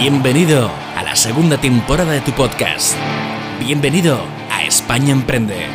[0.00, 2.94] Bienvenido a la segunda temporada de tu podcast.
[3.58, 5.66] Bienvenido a España Emprende,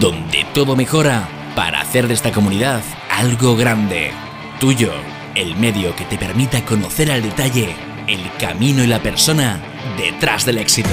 [0.00, 4.10] donde todo mejora para hacer de esta comunidad algo grande.
[4.58, 4.90] Tuyo,
[5.36, 7.76] el medio que te permita conocer al detalle
[8.08, 9.60] el camino y la persona
[9.96, 10.90] detrás del éxito.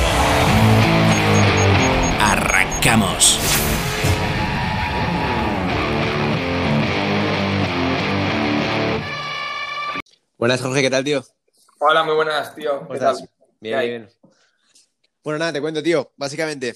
[2.21, 3.39] Arrancamos.
[10.37, 11.34] Buenas, Jorge, ¿qué tal, tío?
[11.79, 12.79] Hola, muy buenas, tío.
[12.79, 13.25] ¿Cómo estás?
[13.59, 14.09] Bien, bien.
[15.23, 16.11] Bueno, nada, te cuento, tío.
[16.17, 16.75] Básicamente,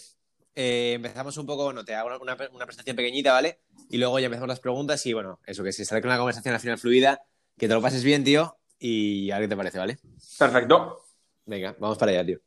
[0.55, 3.59] eh, empezamos un poco, bueno, te hago una, una- presentación pequeñita, ¿vale?
[3.89, 6.53] Y luego ya empezamos las preguntas y, bueno, eso, que se sale con una conversación
[6.53, 7.21] al final fluida,
[7.57, 9.99] que te lo pases bien, tío, y a ver qué te parece, ¿vale?
[10.37, 11.03] Perfecto.
[11.45, 12.39] Venga, vamos para allá, tío.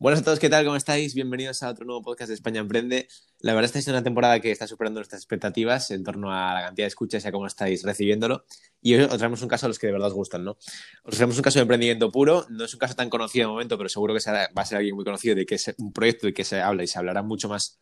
[0.00, 0.64] Buenas a todos, ¿qué tal?
[0.64, 1.12] ¿Cómo estáis?
[1.12, 3.08] Bienvenidos a otro nuevo podcast de España Emprende.
[3.40, 6.60] La verdad, esta es una temporada que está superando nuestras expectativas en torno a la
[6.66, 8.44] cantidad de escuchas y a cómo estáis recibiéndolo.
[8.80, 10.56] Y hoy os traemos un caso a los que de verdad os gustan, ¿no?
[11.02, 12.46] Os traemos un caso de emprendimiento puro.
[12.48, 14.78] No es un caso tan conocido de momento, pero seguro que será- va a ser
[14.78, 17.22] alguien muy conocido, de que es un proyecto del que se habla y se hablará
[17.24, 17.80] mucho más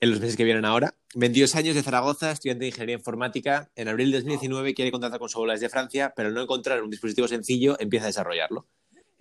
[0.00, 0.94] en los meses que vienen ahora.
[1.16, 3.68] 22 años de Zaragoza, estudiante de Ingeniería Informática.
[3.74, 6.90] En abril de 2019 quiere contratar con su desde Francia, pero al no encontrar un
[6.90, 8.68] dispositivo sencillo, empieza a desarrollarlo.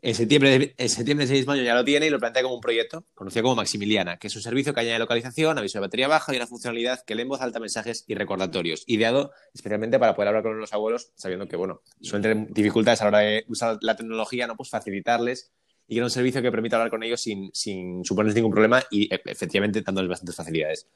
[0.03, 2.61] En septiembre, de, en septiembre ese año ya lo tiene y lo plantea como un
[2.61, 6.33] proyecto, conocido como Maximiliana, que es un servicio que añade localización, aviso de batería baja
[6.33, 10.29] y una funcionalidad que lee en voz alta mensajes y recordatorios, ideado especialmente para poder
[10.29, 13.77] hablar con los abuelos, sabiendo que, bueno, suelen tener dificultades a la hora de usar
[13.81, 14.57] la tecnología, ¿no?
[14.57, 15.51] Pues facilitarles
[15.87, 18.81] y que era un servicio que permite hablar con ellos sin, sin suponerles ningún problema
[18.89, 20.87] y e- efectivamente dándoles bastantes facilidades.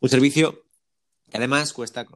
[0.00, 0.64] Un servicio
[1.30, 2.06] que además cuesta,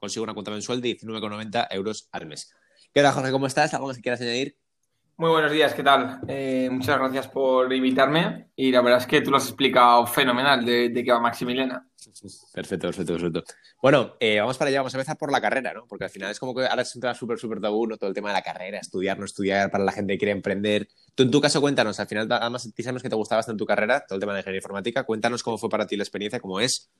[0.00, 2.50] consigue una cuenta mensual de 19,90 euros al mes.
[2.94, 3.30] ¿Qué tal, Jorge?
[3.30, 3.74] ¿Cómo estás?
[3.74, 4.61] ¿Algo que quieras añadir?
[5.16, 6.20] Muy buenos días, ¿qué tal?
[6.26, 10.64] Eh, muchas gracias por invitarme y la verdad es que tú lo has explicado fenomenal
[10.64, 11.86] de, de qué va Maximiliana.
[12.52, 13.44] Perfecto, perfecto, perfecto.
[13.80, 15.86] Bueno, eh, vamos para allá, vamos a empezar por la carrera, ¿no?
[15.86, 17.96] Porque al final es como que ahora es un tema súper, súper tabú, ¿no?
[17.96, 20.88] Todo el tema de la carrera, estudiar, no estudiar, para la gente que quiere emprender.
[21.14, 24.04] Tú, en tu caso, cuéntanos, al final, además, sabemos que te gustaba bastante tu carrera,
[24.06, 26.90] todo el tema de ingeniería informática, cuéntanos cómo fue para ti la experiencia, cómo es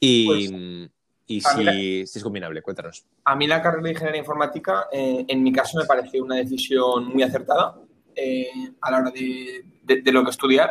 [0.00, 0.90] y, Pues,
[1.28, 3.06] y si, la- si es combinable, cuéntanos.
[3.24, 7.06] A mí la carrera de Ingeniería Informática, eh, en mi caso, me pareció una decisión
[7.06, 7.76] muy acertada
[8.16, 8.48] eh,
[8.80, 10.70] a la hora de, de- de lo que estudiar,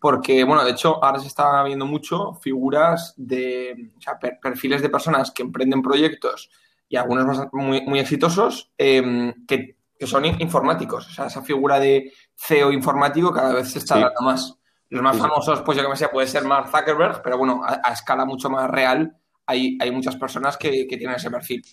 [0.00, 4.80] porque, bueno, de hecho, ahora se está viendo mucho figuras de, o sea, per- perfiles
[4.80, 6.48] de personas que emprenden proyectos
[6.88, 11.08] y algunos muy, muy exitosos eh, que, que son in- informáticos.
[11.08, 14.00] O sea, esa figura de CEO informático cada vez se está Sí.
[14.02, 14.54] dando más.
[14.90, 15.20] Los más sí.
[15.20, 18.24] famosos, pues yo que me sé, puede ser Mark Zuckerberg, pero bueno, a, a escala
[18.24, 19.14] mucho más real
[19.48, 21.64] hay, hay muchas personas que, que tienen ese perfil.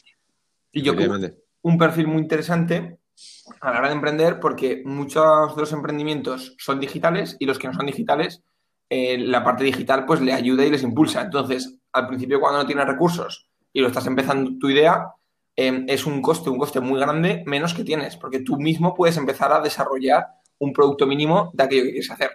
[0.72, 1.14] Y yo creo
[1.62, 3.00] un perfil muy interesante
[3.60, 7.68] a la hora de emprender porque muchos de los emprendimientos son digitales y los que
[7.68, 8.44] no son digitales,
[8.88, 11.24] eh, la parte digital pues le ayuda y les impulsa.
[11.24, 15.08] Entonces, al principio cuando no tienes recursos y lo estás empezando tu idea,
[15.56, 19.18] eh, es un coste, un coste muy grande menos que tienes, porque tú mismo puedes
[19.18, 20.28] empezar a desarrollar
[20.60, 22.30] un producto mínimo de aquello que quieres hacer.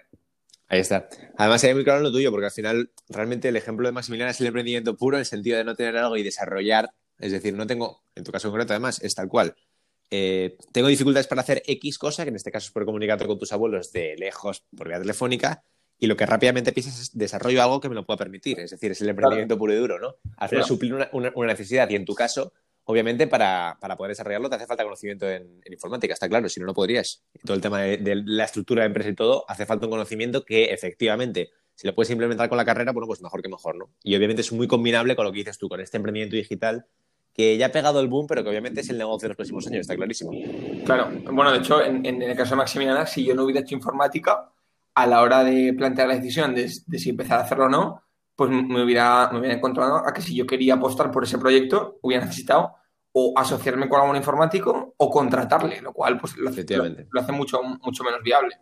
[0.71, 1.09] Ahí está.
[1.37, 4.41] Además, hay muy claro lo tuyo, porque al final, realmente el ejemplo de Maximiliana es
[4.41, 6.91] el emprendimiento puro en el sentido de no tener algo y desarrollar.
[7.19, 9.55] Es decir, no tengo, en tu caso concreto, además, es tal cual.
[10.13, 13.39] Eh, tengo dificultades para hacer X cosa, que en este caso es por comunicarte con
[13.39, 15.63] tus abuelos de lejos por vía telefónica,
[15.99, 18.59] y lo que rápidamente piensas es desarrollo algo que me lo pueda permitir.
[18.61, 20.17] Es decir, es el emprendimiento puro y duro, ¿no?
[20.37, 20.67] Al final, Claro.
[20.67, 22.53] suplir una, una- una necesidad, y en tu caso,
[22.85, 26.61] obviamente, para, para poder desarrollarlo te hace falta conocimiento en, en informática, está claro, si
[26.61, 27.23] no, no podrías.
[27.45, 30.65] Todo el tema de, la estructura de empresa y todo, hace falta un conocimiento que
[30.67, 33.91] efectivamente, si lo puedes implementar con la carrera, bueno, pues mejor que mejor, ¿no?
[34.03, 36.87] Y obviamente es muy combinable con lo que dices tú, con este emprendimiento digital
[37.33, 39.67] que ya ha pegado el boom, pero que obviamente es el negocio de los próximos
[39.69, 40.33] años, está clarísimo.
[40.85, 43.77] Claro, bueno, de hecho, en, en el caso de Maximiliana, si yo no hubiera hecho
[43.77, 44.51] informática,
[44.95, 48.03] a la hora de plantear la decisión de, de si empezar a hacerlo o no,
[48.41, 51.99] pues me hubiera, me hubiera encontrado a que si yo quería apostar por ese proyecto,
[52.01, 52.75] hubiera necesitado
[53.13, 57.03] o asociarme con algún informático o contratarle, lo cual pues lo hace, Efectivamente.
[57.03, 58.57] lo- lo hace mucho, mucho menos viable.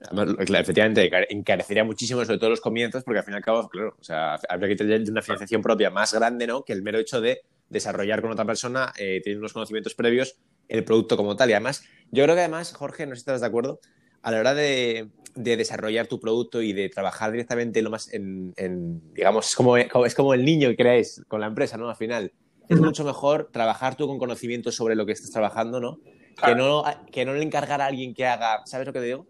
[0.00, 3.42] Además, claro, efectivamente, encar- encarecería muchísimo, sobre todo los comienzos, porque al fin y al
[3.42, 6.64] cabo, claro, o sea, habría que tener una financiación propia más grande, ¿no?
[6.64, 10.84] Que el mero hecho de desarrollar con otra persona, eh, tener unos conocimientos previos, el
[10.84, 11.50] producto como tal.
[11.50, 13.78] Y además, yo creo que además, Jorge, no sé si estás de acuerdo,
[14.22, 18.52] a la hora de, de desarrollar tu producto y de trabajar directamente lo más en,
[18.56, 21.88] en, digamos, es como, es como el niño que creáis con la empresa, ¿no?
[21.88, 22.32] Al final,
[22.68, 25.98] es mucho mejor trabajar tú con conocimientos sobre lo que estás trabajando, ¿no?
[26.02, 26.56] Que Claro.
[26.56, 29.26] no, que no le encargar a alguien que haga, ¿sabes lo que digo?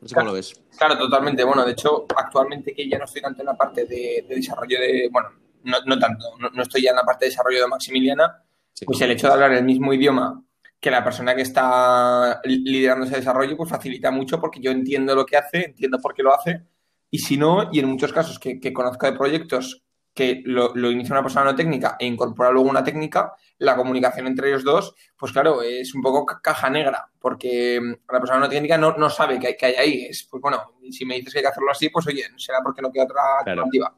[0.00, 0.26] No sé Claro.
[0.26, 0.54] cómo lo ves.
[0.76, 1.42] Claro, totalmente.
[1.42, 4.78] Bueno, de hecho, actualmente que ya no estoy tanto en la parte de, de desarrollo
[4.78, 5.30] de, bueno,
[5.64, 8.42] no, no tanto, no, no estoy ya en la parte de desarrollo de Maximiliana,
[8.74, 8.84] Sí.
[8.84, 10.44] pues el hecho de hablar el mismo idioma
[10.80, 15.14] que la persona que está li- liderando ese desarrollo, pues facilita mucho porque yo entiendo
[15.14, 16.62] lo que hace, entiendo por qué lo hace,
[17.10, 19.82] y si no, y en muchos casos que, que conozco de proyectos
[20.14, 24.48] que lo, inicia una persona no técnica e incorpora luego una técnica, la comunicación entre
[24.48, 28.78] ellos dos, pues claro, es un poco caja negra, porque mm, la persona no técnica
[28.78, 30.04] no, no sabe qué hay, hay ahí.
[30.06, 32.80] Es, pues bueno, si me dices que hay que hacerlo así, pues oye, será porque
[32.82, 33.94] no queda otra alternativa.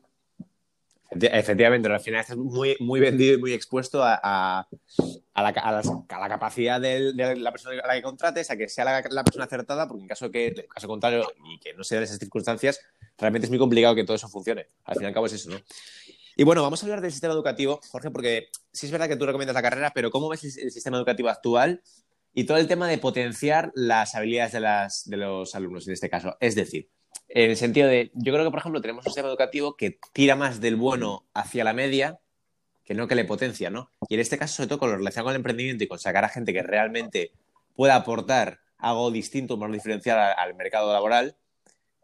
[1.10, 4.68] Efectivamente, al final estás muy, muy vendido y muy expuesto a, a,
[5.34, 9.46] la, la, capacidad de, la persona a la que contrates, a que sea la, persona
[9.46, 12.80] acertada, porque en caso, que, en caso contrario y que no se den esas circunstancias,
[13.16, 14.66] realmente es muy complicado que todo eso funcione.
[14.84, 15.56] Al fin y al cabo es eso, ¿no?
[16.36, 19.24] Y bueno, vamos a hablar del sistema educativo, Jorge, porque sí es verdad que tú
[19.24, 21.82] recomiendas la carrera, pero ¿cómo ves el sistema educativo actual
[22.34, 26.10] y todo el tema de potenciar las habilidades de, las, de los alumnos en este
[26.10, 26.36] caso?
[26.38, 26.90] Es decir,
[27.28, 30.34] en el sentido de, yo creo que, por ejemplo, tenemos un sistema educativo que tira
[30.34, 32.20] más del bueno hacia la media
[32.84, 33.90] que no que le potencia, ¿no?
[34.08, 36.24] Y en este caso, sobre todo con lo relacionado con el emprendimiento y con sacar
[36.24, 37.32] a gente que realmente
[37.76, 41.36] pueda aportar algo distinto, más diferencial al, mercado laboral,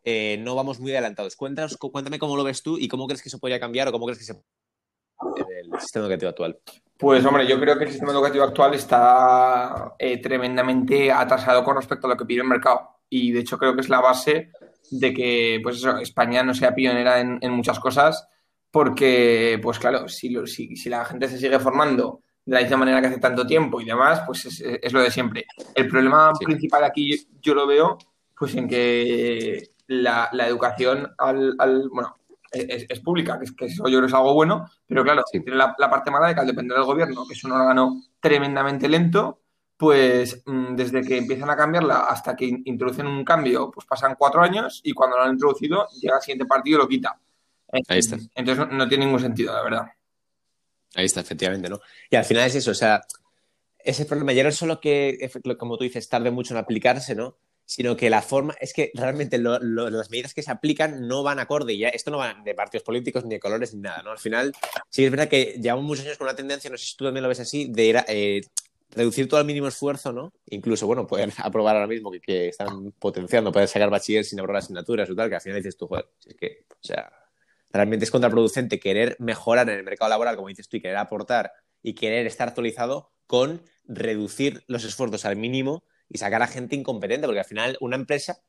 [0.04, 1.36] eh, no vamos muy adelantados.
[1.36, 4.04] Cuéntanos, cuéntame cómo lo ves tú y cómo crees que eso podría cambiar o cómo
[4.04, 6.58] crees que se el sistema educativo actual.
[6.98, 12.06] Pues hombre, yo creo que el sistema educativo actual está eh, tremendamente atrasado con respecto
[12.06, 12.90] a lo que pide el mercado.
[13.08, 14.52] Y de hecho creo que es la base
[14.90, 18.28] de que pues eso, España no sea pionera en, muchas cosas,
[18.70, 23.06] porque, pues claro, si, si, la gente se sigue formando de la misma manera que
[23.06, 25.46] hace tanto tiempo y demás, pues es, lo de siempre.
[25.74, 27.98] El problema principal aquí yo, lo veo
[28.36, 31.56] pues en que la, educación al,
[31.92, 32.16] bueno,
[32.52, 35.88] es, pública, que, que, eso yo creo es algo bueno, pero claro, tiene la, la,
[35.88, 39.43] parte mala de que al depender del gobierno, que es un órgano tremendamente lento,
[39.76, 44.42] pues mm, desde que empiezan a cambiarla hasta que introducen un cambio, pues pasan cuatro
[44.42, 47.18] años y cuando lo han introducido, llega al siguiente partido y lo quita.
[47.88, 48.18] Ahí está.
[48.34, 49.86] Entonces no, tiene ningún sentido, la verdad.
[50.94, 51.80] Ahí está, efectivamente, ¿no?
[52.08, 53.02] Y al final es eso, o sea,
[53.78, 57.36] ese problema ya no es solo que, como tú dices, tarde mucho en aplicarse, ¿no?
[57.66, 61.76] Sino que la forma, es que realmente las medidas que se aplican no van acorde,
[61.76, 64.12] ya esto no va de partidos políticos, ni de colores, ni nada, ¿no?
[64.12, 64.52] Al final,
[64.88, 67.24] sí es verdad que llevamos muchos años con una tendencia, no sé si tú también
[67.24, 68.42] lo ves así, de ir a, eh,
[68.94, 70.32] reducir todo al mínimo esfuerzo, ¿no?
[70.46, 75.10] Incluso, bueno, pueden aprobar ahora mismo que, están potenciando, pueden sacar bachiller sin aprobar asignaturas
[75.10, 77.12] o tal, que al final dices tú, joder, es que, o sea,
[77.70, 81.52] realmente es contraproducente querer mejorar en el mercado laboral, como dices tú, y querer aportar
[81.82, 87.26] y querer estar actualizado con reducir los esfuerzos al mínimo y sacar a gente incompetente,
[87.26, 88.40] porque al final una empresa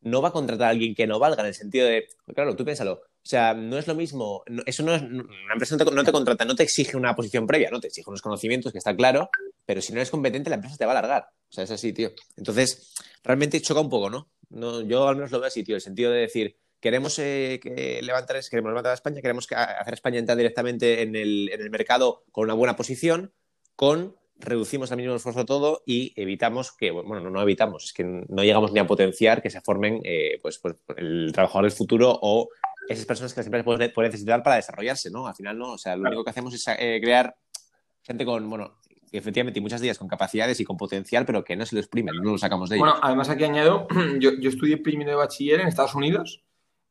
[0.00, 2.64] no va a contratar a alguien que no valga, en el sentido de, claro, tú
[2.64, 6.44] piénsalo, o sea, no es lo mismo, eso no es, una empresa no te, contrata,
[6.44, 9.30] no te exige una posición previa, no te exige unos conocimientos, que está claro,
[9.68, 11.28] pero si no eres competente, la empresa te va a alargar.
[11.46, 12.10] O sea, es así, tío.
[12.38, 14.30] Entonces, realmente choca un poco, ¿no?
[14.48, 18.00] no yo al menos lo veo así, tío, el sentido de decir, queremos eh, que
[18.02, 22.24] levantar, queremos levantar a España, queremos hacer España entrar directamente en el, en el mercado
[22.32, 23.34] con una buena posición,
[23.76, 28.04] con reducimos al mínimo esfuerzo todo y evitamos que, bueno, no, no evitamos, es que
[28.04, 32.18] no llegamos ni a potenciar que se formen eh, pues, pues, el trabajador del futuro
[32.22, 32.48] o
[32.88, 35.26] esas personas que las empresas pueden, necesitar para desarrollarse, ¿no?
[35.26, 37.36] Al final, no, o sea, lo único que hacemos es eh, crear
[38.00, 38.78] gente con, bueno,
[39.12, 42.14] efectivamente, muchas de ellas con capacidades y con potencial, pero que no se lo exprimen,
[42.16, 42.86] no lo sacamos de ellos.
[42.86, 43.86] Bueno, además aquí añado,
[44.20, 46.42] yo, yo estudié primero de bachiller en Estados Unidos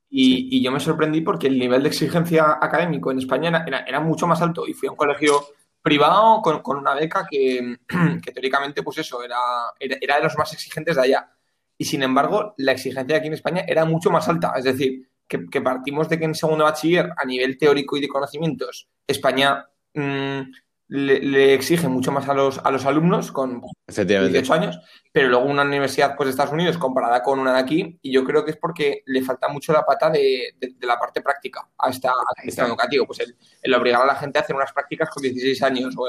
[0.09, 3.99] y, y, yo me sorprendí porque el nivel de exigencia académico en España era, era,
[3.99, 5.47] mucho más alto y fui a un colegio
[5.81, 7.77] privado con, con una beca que,
[8.23, 9.37] que, teóricamente, pues eso, era,
[9.79, 11.31] era, era de los más exigentes de allá.
[11.77, 14.53] Y sin embargo, la exigencia aquí en España era mucho más alta.
[14.55, 18.87] Es decir, que, partimos de que en segundo bachiller, a nivel teórico y de conocimientos,
[19.05, 20.41] España mm,
[20.89, 24.80] le, exige mucho más a los, a los alumnos con 18 años,
[25.12, 28.24] pero luego una universidad pues, de Estados Unidos comparada con una de aquí, y yo
[28.24, 32.12] creo que es porque le falta mucho la pata de, la parte práctica a esta,
[32.44, 33.06] sistema educativo.
[33.06, 33.20] Pues
[33.62, 36.08] el, obligar a la gente a hacer unas prácticas con 16 años o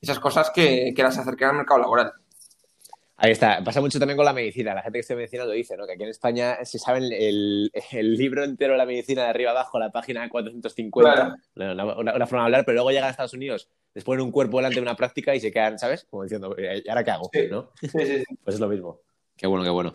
[0.00, 2.12] esas cosas que, que las acerquen al mercado laboral.
[3.20, 3.64] Ahí está.
[3.64, 4.74] Pasa mucho también con la medicina.
[4.74, 5.86] La gente que estudia medicina lo dice, ¿no?
[5.86, 9.50] Que aquí en España se sabe el, el, libro entero de la medicina de arriba
[9.50, 13.68] abajo, la página 450, una, una, forma de hablar, pero luego llegan a Estados Unidos,
[13.94, 16.06] les ponen un cuerpo delante de una práctica y se quedan, ¿sabes?
[16.10, 17.30] Como diciendo, ¿y ahora qué hago?
[17.50, 17.72] ¿no?
[17.80, 19.00] Sí, sí, Pues es lo mismo.
[19.36, 19.92] Qué bueno, qué bueno.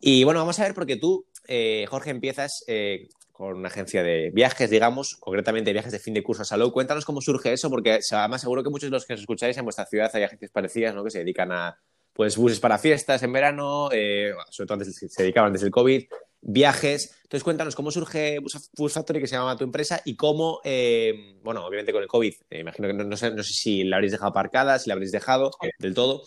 [0.00, 4.30] Y bueno, vamos a ver porque tú, eh, Jorge, empiezas eh, con una agencia de
[4.30, 6.72] viajes, digamos, concretamente viajes de fin de curso a Salou.
[6.72, 9.64] Cuéntanos cómo surge eso, porque además seguro que muchos de los que os escucháis en
[9.64, 11.04] vuestra ciudad hay agencias parecidas, ¿no?
[11.04, 11.78] Que se dedican a
[12.12, 16.04] pues buses para fiestas en verano, eh, sobre todo antes se dedicaban antes del COVID,
[16.42, 17.18] viajes.
[17.22, 18.40] Entonces, cuéntanos cómo surge
[18.76, 22.34] Bus Factory, que se llama tu empresa, y cómo, eh, bueno, obviamente con el COVID,
[22.50, 25.12] eh, imagino que no, sé, no, sé, si la habréis dejado aparcada, si la habréis
[25.12, 26.22] dejado del todo,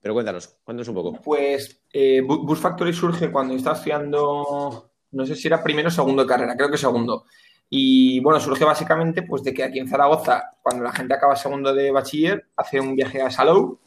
[0.00, 1.12] pero cuéntanos, cuéntanos un poco.
[1.22, 1.80] Pues
[2.26, 6.56] Bus Factory surge cuando estaba estudiando, no sé si era primero o segundo de carrera,
[6.56, 7.26] creo que segundo.
[7.68, 11.72] Y bueno, surge básicamente pues de que aquí en Zaragoza, cuando la gente acaba segundo
[11.72, 13.78] de bachiller, hace un viaje a Salou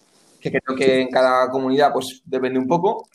[0.51, 3.07] que creo que en cada comunidad pues depende un poco.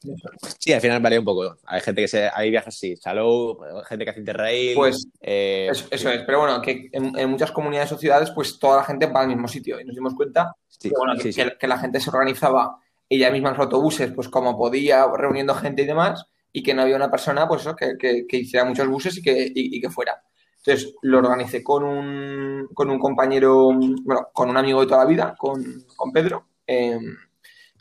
[0.58, 1.56] Sí, al final varía un poco.
[1.66, 3.58] Hay gente que se, hay viajes, sí, Salou,
[3.88, 4.74] gente que hace Interrail.
[4.74, 6.16] Pues eh, eso, eso sí.
[6.16, 9.20] es, pero bueno, que en, en muchas comunidades o ciudades pues toda la gente va
[9.22, 11.30] al mismo sitio y nos dimos cuenta Sí, que, bueno, sí.
[11.58, 15.82] que la gente se organizaba ella misma en los autobuses pues como podía, reuniendo gente
[15.82, 18.88] y demás y que no había una persona pues eso, que, que- que hiciera muchos
[18.88, 20.22] buses y que, y- y que fuera.
[20.64, 23.70] Entonces lo organicé con un, con un compañero,
[24.02, 25.64] bueno, con un amigo de toda la vida, con,
[25.96, 26.48] con Pedro.
[26.70, 26.98] Eh,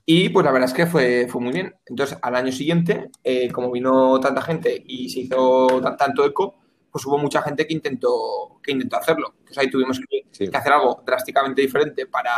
[0.05, 1.75] y pues la verdad es que fue, fue muy bien.
[1.85, 6.55] Entonces al año siguiente, eh, como vino tanta gente y se hizo tan- tanto eco,
[6.91, 9.33] pues hubo mucha gente que intentó, que intentó hacerlo.
[9.37, 10.47] Entonces ahí tuvimos que, Sí.
[10.49, 12.33] que hacer algo drásticamente diferente para,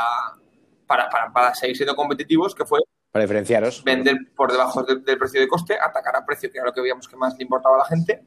[0.86, 2.81] para, para, para seguir siendo competitivos, que fue
[3.12, 3.84] Para diferenciaros.
[3.86, 6.81] vender por debajo del, del precio de coste, atacar a precio, que era lo que
[6.81, 8.22] veíamos que más le importaba a la gente,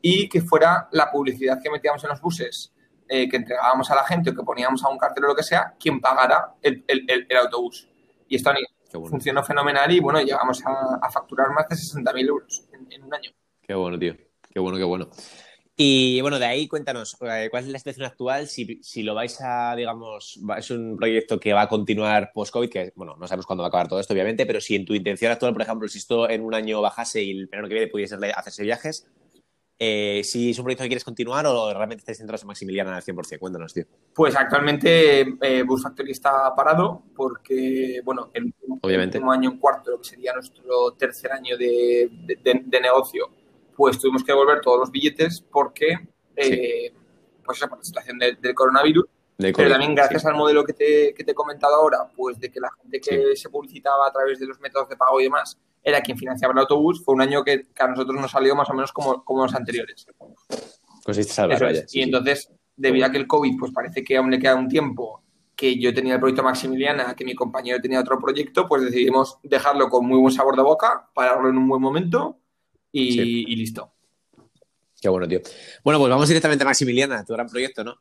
[0.00, 2.72] y que fuera la publicidad que metíamos en los buses,
[3.08, 5.42] eh, que entregábamos a la gente o que poníamos a un cartel o lo que
[5.42, 7.88] sea, quien pagara el, el- el- el autobús.
[8.28, 8.50] Y esto
[8.94, 13.02] bueno, funcionó fenomenal y bueno, llegamos a, a facturar más de 60.000 euros en, en
[13.04, 13.30] un año.
[13.62, 14.14] qué bueno, tío.
[14.52, 15.08] Qué bueno, qué bueno.
[15.76, 18.46] Y bueno, de ahí cuéntanos, eh, ¿cuál es la situación actual?
[18.46, 22.92] Si, si lo vais a, digamos, es un proyecto que va a continuar post-COVID, que,
[22.94, 25.32] bueno, no sabemos cuándo va a acabar todo esto, obviamente, pero si en tu intención
[25.32, 28.14] actual, por ejemplo, si esto en un año bajase y el verano que viene pudiese
[28.36, 29.08] hacerse viajes,
[29.86, 33.02] eh, si es un proyecto que quieres continuar o realmente estáis centrados en Maximiliana al
[33.02, 33.84] 100%, cuéntanos, tío.
[34.14, 39.18] Pues actualmente eh, Bus Factory está parado porque, bueno, el último, Obviamente.
[39.18, 42.80] el último año en cuarto, lo que sería nuestro tercer año de, de- de- de
[42.80, 43.28] negocio,
[43.76, 45.98] pues tuvimos que devolver todos los billetes porque,
[46.36, 46.92] eh,
[47.44, 49.04] pues por la situación de- del coronavirus,
[49.36, 50.28] De pero también gracias sí.
[50.28, 53.34] al modelo que te, que te he comentado ahora, pues de que la gente que
[53.34, 56.60] se publicitaba a través de los métodos de pago y demás era quien financiaba el
[56.60, 59.42] autobús, fue un año que, que a nosotros nos salió más o menos como, como
[59.42, 60.06] los anteriores.
[61.04, 61.72] Conseguiste salvar, Eso es.
[61.72, 64.54] vaya, sí, y entonces, debido a que el COVID, pues parece que aún le queda
[64.54, 65.22] un tiempo,
[65.54, 69.88] que yo tenía el proyecto Maximiliana, que mi compañero tenía otro proyecto, pues decidimos dejarlo
[69.88, 72.38] con muy buen sabor de boca, pararlo en un buen momento
[72.90, 73.94] y listo.
[75.04, 75.40] Qué bueno, tío.
[75.84, 77.98] Bueno, pues vamos directamente a Maximiliana, tu gran proyecto, ¿no?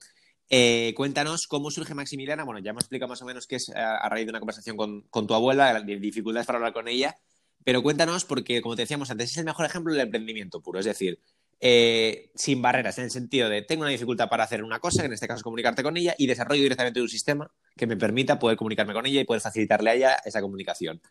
[0.56, 2.44] Eh, cuéntanos cómo surge Maximiliana.
[2.44, 4.78] Bueno, ya hemos explicado más o menos qué es eh, a, raíz de una conversación
[4.78, 7.16] con, tu abuela, las dificultades para hablar con ella.
[7.64, 10.78] Pero cuéntanos, porque como te decíamos antes, es el mejor ejemplo del emprendimiento puro.
[10.78, 11.20] Es decir,
[11.60, 15.08] eh, sin barreras, en el sentido de tengo una dificultad para hacer una cosa, que
[15.08, 18.38] en este caso es comunicarte con ella, y desarrollo directamente un sistema que me permita
[18.38, 21.02] poder comunicarme con ella y poder facilitarle a ella esa comunicación.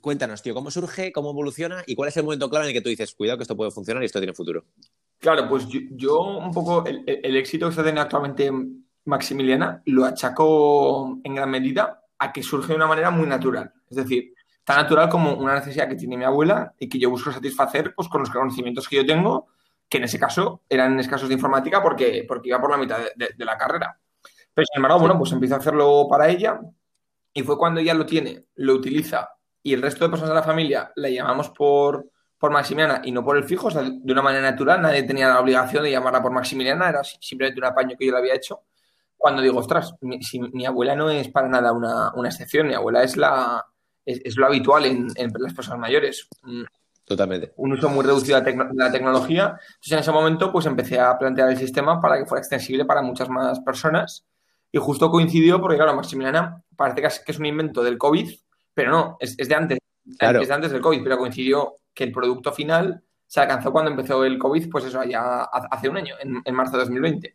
[0.00, 2.80] Cuéntanos, tío, cómo surge, cómo evoluciona y cuál es el momento clave en el que
[2.80, 4.64] tú dices, cuidado que esto puede funcionar y esto tiene futuro.
[5.18, 7.02] Claro, pues yo, yo un poco el,
[7.36, 8.50] éxito que está teniendo actualmente
[9.04, 13.72] Maximiliana lo achaco en gran medida a que surge de una manera muy natural.
[13.90, 14.34] Es decir,
[14.64, 18.08] tan natural como una necesidad que tiene mi abuela y que yo busco satisfacer pues,
[18.08, 19.48] con los conocimientos que yo tengo,
[19.88, 23.30] que en ese caso eran escasos de informática porque, porque iba por la mitad de-
[23.36, 23.98] de la carrera.
[24.54, 26.60] Pero sin embargo, bueno, pues empiezo a hacerlo para ella
[27.32, 29.30] y fue cuando ella lo tiene, lo utiliza
[29.62, 33.24] y el resto de personas de la familia la llamamos por, por Maximiliana y no
[33.24, 36.22] por el fijo, o sea, de una manera natural, nadie tenía la obligación de llamarla
[36.22, 38.62] por Maximiliana, era simplemente un apaño que yo le había hecho.
[39.16, 42.74] Cuando digo, ostras, mi, si mi abuela no es para nada una, una excepción, mi
[42.74, 43.64] abuela es la
[44.04, 46.28] es, es lo habitual en, en las personas mayores.
[46.42, 46.62] Mm,
[47.08, 47.54] Totalmente.
[47.56, 49.58] Un uso muy reducido de la, la tecnología.
[49.58, 53.00] Entonces, en ese momento, pues empecé a plantear el sistema para que fuera extensible para
[53.00, 54.26] muchas más personas.
[54.70, 58.30] Y justo coincidió porque, claro, Maximiliana parece que es, que es un invento del COVID,
[58.74, 59.78] pero no, es, es de antes.
[60.18, 60.42] Claro.
[60.42, 64.24] Es de antes del COVID, pero coincidió que el producto final se alcanzó cuando empezó
[64.24, 67.34] el COVID, pues eso, ya hace un año, en, en marzo de 2020.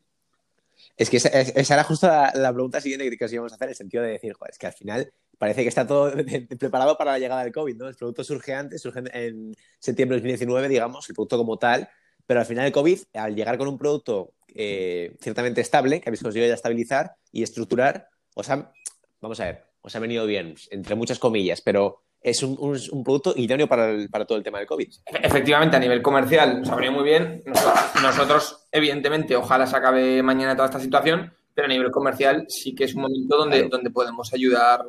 [0.96, 3.75] Es que esa, era justo la, pregunta siguiente que, os íbamos a hacer, en el
[3.75, 6.13] sentido de decir, joder, es que al final parece que está todo
[6.58, 7.89] preparado para la llegada del COVID, ¿no?
[7.89, 11.89] El producto surge antes, surge en septiembre de 2019, digamos, el producto como tal,
[12.25, 16.24] pero al final el COVID, al llegar con un producto eh, ciertamente estable, que habéis
[16.24, 18.72] conseguido ya estabilizar y estructurar, os ha,
[19.20, 23.03] vamos a ver, os ha venido bien, entre muchas comillas, pero es un, un- un
[23.03, 24.88] producto idóneo para, el- para todo el tema del COVID.
[25.22, 27.44] Efectivamente, a nivel comercial nos ha venido muy bien.
[27.46, 32.74] Nosotros, nosotros, evidentemente, ojalá se acabe mañana toda esta situación, pero a nivel comercial sí
[32.74, 33.70] que es un momento donde, Claro.
[33.70, 34.86] donde podemos ayudar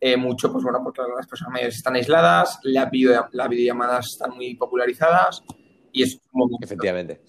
[0.00, 4.30] eh, mucho, pues bueno, porque las personas mayores están aisladas, las, video- las videollamadas están
[4.36, 5.42] muy popularizadas
[5.92, 6.64] y es un momento.
[6.64, 7.20] Efectivamente.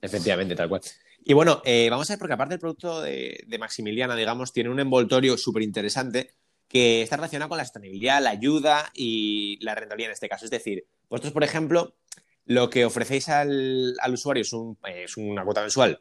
[0.00, 0.80] Efectivamente, tal cual.
[1.24, 4.70] Y bueno, eh, vamos a ver, porque aparte el producto de, de Maximiliana, digamos, tiene
[4.70, 6.30] un envoltorio súper interesante
[6.70, 10.44] que está relacionado con la sostenibilidad, la ayuda y la rentabilidad en este caso.
[10.44, 11.96] Es decir, vosotros, por ejemplo,
[12.46, 16.00] lo que ofrecéis al, al usuario es, un, es una cuota mensual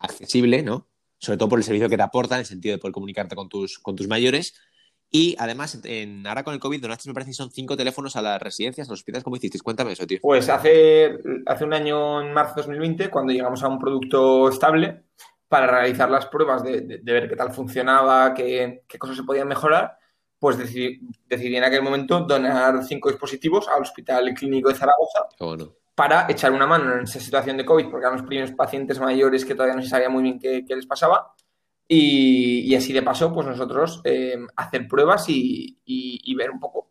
[0.00, 0.88] accesible, ¿no?
[1.18, 3.48] Sobre todo por el servicio que te aporta, en el sentido de poder comunicarte con
[3.48, 4.58] tus, con tus mayores.
[5.12, 8.40] Y además, en, ahora con el COVID, donaste, me parece, son cinco teléfonos a las
[8.42, 9.22] residencias, a los hospitales.
[9.22, 9.62] ¿Cómo hicisteis?
[9.62, 10.18] Cuéntame eso, tío.
[10.22, 15.02] Pues hace, hace un año, en marzo de 2020, cuando llegamos a un producto estable
[15.48, 19.24] para realizar las pruebas de, de- de ver qué tal funcionaba, qué, qué cosas se
[19.24, 19.98] podían mejorar,
[20.40, 25.74] pues decidí, decidí en aquel momento donar cinco dispositivos al Hospital Clínico de Zaragoza bueno.
[25.94, 29.44] para echar una mano en esa situación de COVID, porque eran los primeros pacientes mayores
[29.44, 31.32] que todavía no se sabía muy bien qué, qué les pasaba.
[31.86, 36.60] Y, y así de paso, pues nosotros eh, hacer pruebas y, y- y ver un
[36.60, 36.88] poco.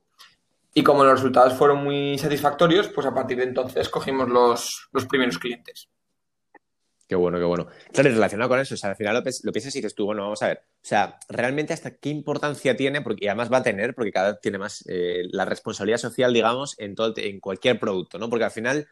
[0.74, 5.06] Y como los resultados fueron muy satisfactorios, pues a partir de entonces cogimos los, los
[5.08, 5.89] primeros clientes.
[7.09, 7.65] Qué bueno, qué bueno.
[7.91, 10.05] Claro, y relacionado con eso, o sea, al final lo, lo piensas y dices tú,
[10.05, 13.57] bueno, vamos a ver, o sea, realmente hasta qué importancia tiene, porque y además va
[13.57, 17.39] a tener, porque cada vez tiene más eh, la responsabilidad social, digamos, en, todo, en
[17.39, 18.29] cualquier producto, ¿no?
[18.29, 18.87] Porque al final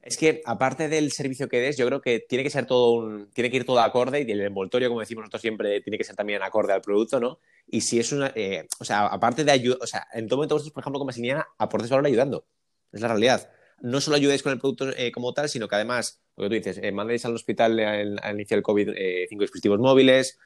[0.00, 3.30] es que, aparte del servicio que des, yo creo que tiene que ser todo un,
[3.32, 6.16] tiene que ir todo acorde y el envoltorio, como decimos nosotros siempre, tiene que ser
[6.16, 7.38] también acorde al producto, ¿no?
[7.66, 10.54] Y si es una, eh, o sea, aparte de ayudar, o sea, en todo momento
[10.54, 12.46] vosotros, por ejemplo, como Maximiliana, aportes valor ayudando.
[12.92, 13.50] Es la realidad.
[13.80, 16.54] No solo ayudéis con el producto eh, como tal, sino que además, lo que tú
[16.54, 20.38] dices, eh, mandéis al hospital al, al inicio del COVID eh, cinco dispositivos móviles,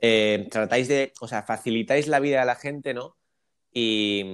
[0.00, 3.16] eh, tratáis de, o sea, facilitáis la vida a la gente, ¿no?
[3.72, 4.24] Y,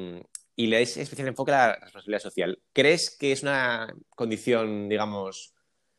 [0.56, 2.58] le dais especial enfoque a la responsabilidad social.
[2.72, 5.54] ¿Crees que es una condición, digamos,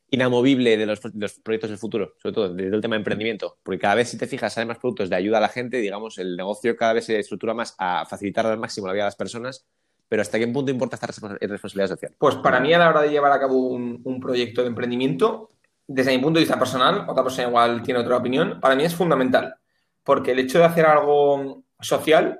[0.09, 0.99] inamovible de los,
[1.43, 3.59] proyectos del futuro, sobre todo desde el tema de emprendimiento?
[3.63, 6.17] Porque cada vez, si te fijas, salen más productos de ayuda a la gente, digamos,
[6.17, 9.15] el negocio cada vez se estructura más a facilitar al máximo la vida de las
[9.15, 9.67] personas,
[10.07, 12.15] pero ¿hasta qué punto importa esta respons- responsabilidad social?
[12.17, 15.51] Pues para mí a la hora de llevar a cabo un, un proyecto de emprendimiento,
[15.85, 18.95] desde mi punto de vista personal, otra persona igual tiene otra opinión, para mí es
[18.95, 19.55] fundamental,
[20.03, 22.39] porque el hecho de hacer algo social,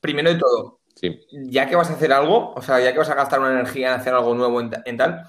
[0.00, 3.08] primero de todo, Sí, ya que vas a hacer algo, o sea, ya que vas
[3.08, 5.22] a gastar una energía en hacer algo nuevo en tal,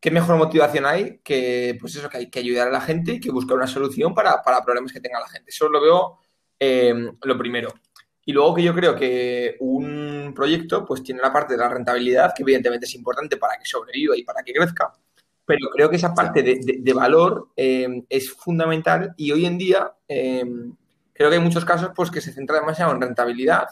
[0.00, 3.20] ¿qué mejor motivación hay que, pues eso, que hay que ayudar a la gente y
[3.20, 5.50] que buscar una solución para, para problemas que tenga la gente?
[5.50, 6.18] Eso lo veo
[6.60, 7.72] eh, lo primero.
[8.28, 12.34] Y luego que yo creo que un proyecto pues tiene la parte de la rentabilidad,
[12.34, 14.92] que evidentemente es importante para que sobreviva y para que crezca,
[15.44, 19.56] pero creo que esa parte de, de- de valor eh, es fundamental y hoy en
[19.56, 20.44] día eh,
[21.12, 23.68] creo que hay muchos casos pues que se centra demasiado en rentabilidad,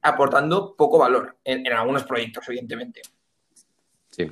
[0.00, 3.02] aportando poco valor en, en algunos proyectos, evidentemente.
[4.10, 4.30] sí.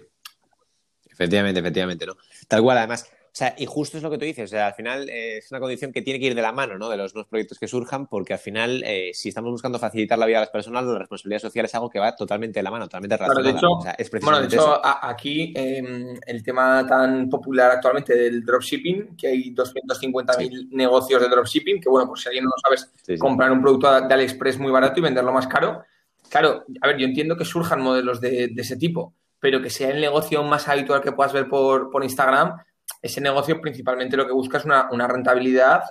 [1.11, 2.15] Efectivamente, efectivamente, ¿no?
[2.47, 3.11] Tal cual, además.
[3.37, 5.51] O sea, y justo es lo que tú dices, o sea, al final eh, es
[5.51, 6.89] una condición que tiene que ir de la mano, ¿no?
[6.89, 10.25] De los nuevos proyectos que surjan, porque al final, eh, si estamos buscando facilitar la
[10.25, 12.87] vida de las personas, la responsabilidad social es algo que va totalmente de la mano,
[12.87, 14.81] totalmente Claro, de hecho, o sea, es Bueno, de precisamente hecho, eso.
[15.03, 21.79] aquí eh, el tema tan popular actualmente del dropshipping, que hay 250.000 negocios de dropshipping,
[21.79, 23.19] que bueno, pues si alguien no lo sabes, Sí, sí.
[23.19, 25.83] comprar un producto de AliExpress muy barato y venderlo más caro.
[26.31, 29.91] Claro, a ver, yo entiendo que surjan modelos de, de ese tipo, pero que sea
[29.91, 32.57] el negocio más habitual que puedas ver por, por Instagram,
[33.03, 35.85] ese negocio principalmente lo que busca es una, una rentabilidad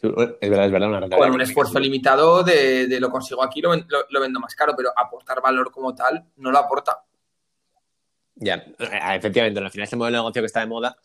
[0.00, 3.60] Es verdad, es verdad, una con rentabilidad un esfuerzo limitado de, de lo consigo aquí,
[3.60, 6.98] lo, lo- lo vendo más caro, pero aportar valor como tal no lo aporta.
[8.36, 8.64] Ya,
[9.14, 10.96] efectivamente, al final es el modelo de negocio que está de moda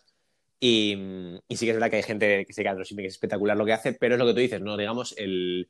[0.60, 3.56] y, y sí que es verdad que hay gente que se queda que es espectacular
[3.56, 4.76] lo que hace, pero es lo que tú dices, ¿no?
[4.76, 5.68] Digamos, el,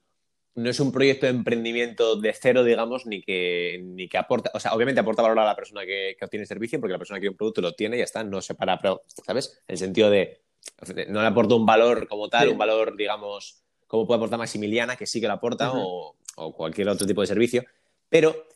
[0.54, 4.60] no es un proyecto de emprendimiento de cero, digamos, ni que, ni que aporta, o
[4.60, 7.18] sea, obviamente aporta valor a la persona que, que obtiene el servicio, porque la persona
[7.18, 9.62] que quiere un producto lo tiene y ya está, no se para, pero, ¿sabes?
[9.66, 10.42] En el sentido de,
[11.08, 12.52] no le aporta un valor como tal, Sí.
[12.52, 16.88] un valor, digamos, como puede aportar Maximiliana, que sí que lo aporta, o, o cualquier
[16.88, 17.64] otro tipo de servicio,
[18.08, 18.46] pero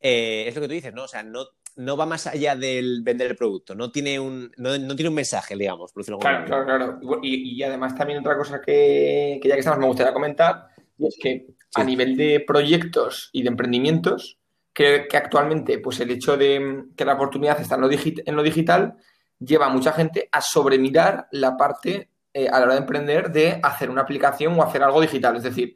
[0.00, 1.04] eh, es lo que tú dices, ¿no?
[1.04, 4.76] O sea, no, no va más allá del vender el producto, no tiene un, no,
[4.78, 7.00] no tiene un mensaje, digamos, por decirlo Claro, claro, claro.
[7.22, 11.06] Y, y además también otra cosa que, que ya que estamos me gustaría comentar, y
[11.06, 14.38] es que a nivel de proyectos y de emprendimientos,
[14.72, 18.36] creo que actualmente pues el hecho de que la oportunidad está en lo, digi- en
[18.36, 18.94] lo digital
[19.38, 23.60] lleva a mucha gente a sobremirar la parte eh, a la hora de emprender de
[23.62, 25.36] hacer una aplicación o hacer algo digital.
[25.36, 25.74] Es decir,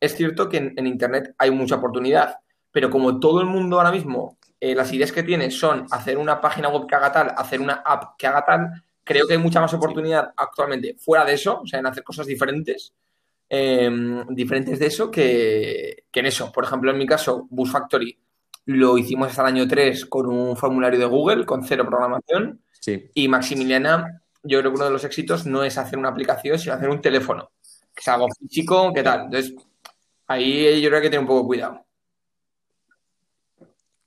[0.00, 2.36] es cierto que en, en Internet hay mucha oportunidad,
[2.70, 6.40] pero como todo el mundo ahora mismo, eh, las ideas que tiene son hacer una
[6.40, 8.70] página web que haga tal, hacer una app que haga tal,
[9.04, 12.26] creo que hay mucha más oportunidad actualmente fuera de eso, o sea, en hacer cosas
[12.26, 12.92] diferentes,
[13.50, 13.90] eh,
[14.30, 16.50] diferentes de eso que, que en eso.
[16.52, 18.18] Por ejemplo, en mi caso, Bus Factory
[18.66, 23.10] lo hicimos hasta el año 3 con un formulario de Google, con cero programación, Sí,
[23.14, 26.74] y Maximiliana, yo creo que uno de los éxitos no es hacer una aplicación, sino
[26.74, 27.50] hacer un teléfono,
[27.94, 29.24] que es algo físico, ¿qué tal?
[29.26, 29.54] Entonces,
[30.28, 31.86] ahí yo creo que tener un poco de cuidado.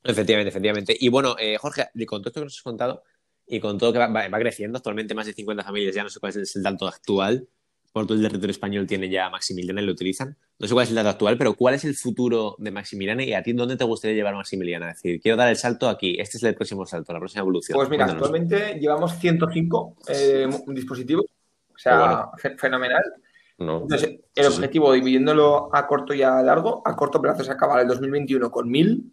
[0.04, 0.96] efectivamente, efectivamente.
[1.00, 3.04] Y bueno, eh, Jorge, con todo esto que nos has contado
[3.46, 6.10] y con todo que va, va- va creciendo, actualmente más de 50 familias, ya no
[6.10, 7.48] sé cuál es el dato actual,
[7.94, 10.36] por todo el territorio español tiene ya Maximiliana y lo utilizan.
[10.60, 13.34] No sé cuál es el dato actual, pero ¿cuál es el futuro de Maximiliana y
[13.34, 14.90] a ti dónde te gustaría llevar Maximiliana?
[14.92, 17.76] Es decir, quiero dar el salto aquí, este es el próximo salto, la próxima evolución.
[17.78, 18.28] Pues mira, Cuéntanos.
[18.30, 21.26] actualmente llevamos 105 eh, dispositivos,
[21.74, 22.32] o sea, bueno.
[22.38, 23.04] fe- fenomenal.
[23.60, 23.84] No.
[23.84, 24.58] Entonces, el Sí, sí.
[24.58, 28.70] objetivo, dividiéndolo a corto y a largo, a corto plazo es acabar el 2021 con
[28.70, 29.04] 1000,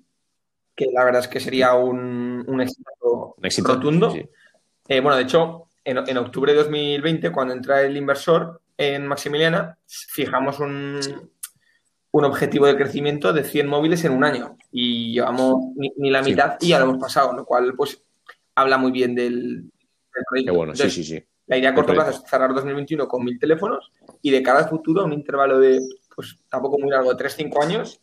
[0.74, 3.74] que la verdad es que sería un, un éxito Un éxito.
[3.74, 4.10] rotundo.
[4.10, 4.24] Sí.
[4.88, 9.76] Eh, bueno, de hecho, en, en octubre de 2020, cuando entra el inversor en Maximiliana,
[9.86, 10.98] fijamos un,
[12.12, 16.56] un objetivo de crecimiento de 100 móviles en un año y llevamos ni, la mitad
[16.60, 18.02] y ya lo hemos pasado, lo cual pues
[18.54, 19.70] habla muy bien del,
[20.30, 20.52] proyecto.
[20.52, 21.22] Qué bueno, sí, sí, sí.
[21.46, 24.70] La idea a corto plazo es cerrar 2021 con mil teléfonos y de cara al
[24.70, 25.78] futuro, un intervalo de,
[26.16, 28.00] pues tampoco muy largo, de 3-5 años,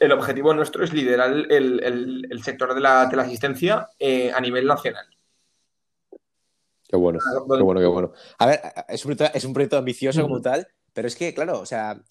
[0.00, 5.06] el objetivo nuestro es liderar el, sector de la teleasistencia eh, a nivel nacional.
[6.92, 8.12] Qué bueno, qué bueno, qué bueno.
[8.38, 11.58] A ver, es un proyecto, es un proyecto ambicioso como tal, pero es que, claro,
[11.58, 12.04] o sea,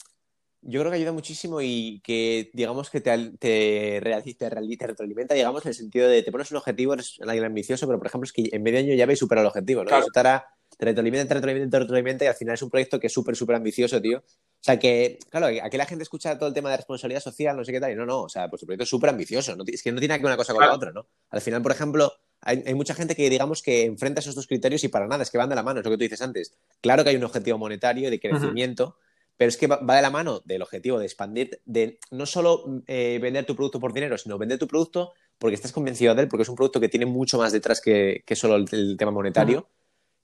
[0.63, 5.69] yo creo que ayuda muchísimo y que, digamos, que te, te, te, retroalimenta, digamos, en
[5.69, 8.49] el sentido de te pones un objetivo, eres alguien ambicioso, pero por ejemplo es que
[8.51, 9.89] en medio año ya habéis superado el objetivo, ¿no?
[9.89, 10.07] Claro.
[10.11, 13.13] Te, te retroalimenta, te retroalimenta, te retroalimenta y al final es un proyecto que es
[13.13, 14.23] súper, súper ambicioso, tío.
[14.61, 17.65] O sea que, claro, aquí la gente escucha todo el tema de responsabilidad social, no
[17.65, 19.63] sé qué tal, y no, no, o sea, pues el proyecto es súper ambicioso, ¿no?
[19.65, 21.07] es que no tiene que ver una cosa con la otra, ¿no?
[21.31, 24.83] Al final, por ejemplo, hay, hay, mucha gente que, digamos, que enfrenta esos dos criterios
[24.83, 26.53] y para nada, es que van de la mano, es lo que tú dices antes.
[26.79, 28.97] Claro que hay un objetivo monetario de crecimiento,
[29.35, 33.17] pero es que va, de la mano del objetivo de expandir, de no solo eh,
[33.19, 36.43] vender tu producto por dinero, sino vender tu producto porque estás convencido de él, porque
[36.43, 39.67] es un producto que tiene mucho más detrás que, solo el, tema monetario.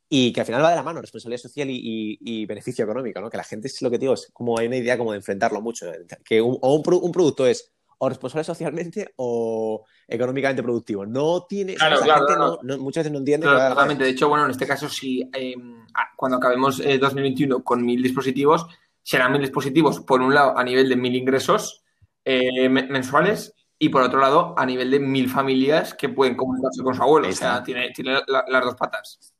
[0.09, 3.29] Y que al final va de la mano, responsabilidad social y, beneficio económico, ¿no?
[3.29, 5.61] Que la gente es lo que digo, es como hay una idea como de enfrentarlo
[5.61, 5.91] mucho.
[6.23, 11.05] Que un, o un, producto es o responsable socialmente o económicamente productivo.
[11.05, 11.75] No tiene.
[11.75, 13.47] Claro, claro, muchas veces no entiende.
[13.47, 14.03] Totalmente.
[14.05, 18.67] De hecho, bueno, en este caso, si em, cuando acabemos 2021 eh, con mil dispositivos,
[19.03, 21.83] serán mil dispositivos, por un lado, a nivel de mil ingresos
[22.23, 26.95] eh, mensuales y por otro lado, a nivel de mil familias que pueden comunicarse con
[26.95, 27.29] su abuelo.
[27.29, 27.93] O sea, tiene,
[28.27, 29.33] las dos patas.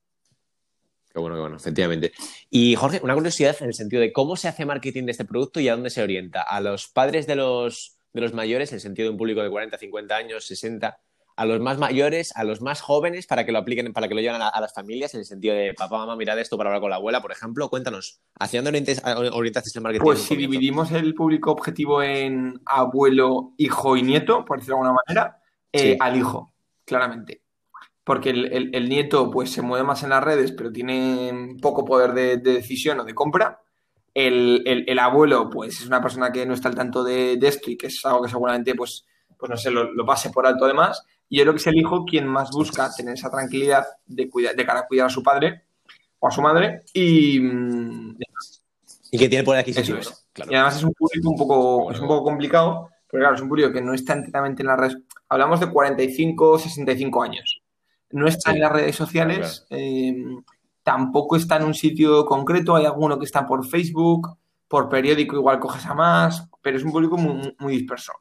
[1.17, 2.12] Qué bueno, qué bueno, efectivamente.
[2.51, 5.60] Y Jorge, una curiosidad en el sentido de cómo se hace marketing de este producto
[5.60, 6.43] y a dónde se orienta.
[6.43, 9.49] ¿A los padres de los, de los mayores, en el sentido de un público de
[9.49, 10.99] 40, 50 años, 60?
[11.36, 14.21] a los más mayores, a los más jóvenes, para que lo apliquen, para que lo
[14.21, 16.89] lleven a, las familias, en el sentido de papá, mamá, mirad esto para hablar con
[16.89, 17.69] la abuela, por ejemplo.
[17.69, 18.99] Cuéntanos, ¿hacia dónde
[19.32, 20.03] orientas el marketing?
[20.03, 25.01] Pues si dividimos el público objetivo en abuelo, hijo y nieto, por decirlo de alguna
[25.08, 25.39] manera,
[25.71, 26.53] eh, al hijo,
[26.86, 27.43] claramente.
[28.08, 32.38] Porque el, nieto pues se mueve más en las redes, pero tiene poco poder de,
[32.38, 33.60] decisión o de compra.
[34.13, 37.88] El, abuelo, pues es una persona que no está al tanto de, esto y que
[37.88, 39.06] es algo que seguramente, pues,
[39.38, 41.78] pues no sé, lo, lo pase por alto además y yo creo que es el
[41.78, 45.22] hijo quien más busca tener esa tranquilidad de, cuidar, de cara a cuidar a su
[45.22, 45.63] padre
[46.20, 47.41] o a su madre y...
[49.10, 50.28] Y que tiene aquí Eso es.
[50.50, 53.50] Y además es un público un poco, es un poco complicado, porque claro, es un
[53.50, 54.98] público que no está enteramente en las redes.
[55.28, 57.62] Hablamos de 45, 65 años.
[58.12, 60.15] No está en las redes sociales, eh,
[60.84, 65.60] tampoco está en un sitio concreto, hay alguno que está por Facebook, por periódico igual
[65.60, 68.13] coges a más, pero es un público muy disperso.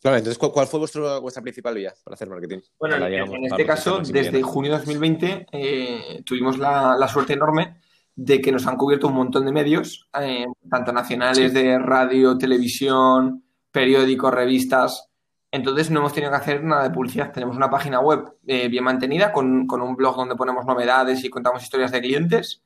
[0.00, 2.58] Claro, entonces, ¿cuál fue vuestro, vuestra principal vía para hacer marketing?
[2.78, 7.80] Bueno, en, este caso, desde junio de 2020 eh, tuvimos la, suerte enorme
[8.14, 13.44] de que nos han cubierto un montón de medios, eh, tanto nacionales de radio, televisión,
[13.72, 15.07] periódicos, revistas.
[15.50, 17.32] Entonces no hemos tenido que hacer nada de publicidad.
[17.32, 21.30] Tenemos una página web eh, bien mantenida con, con, un blog donde ponemos novedades y
[21.30, 22.62] contamos historias de clientes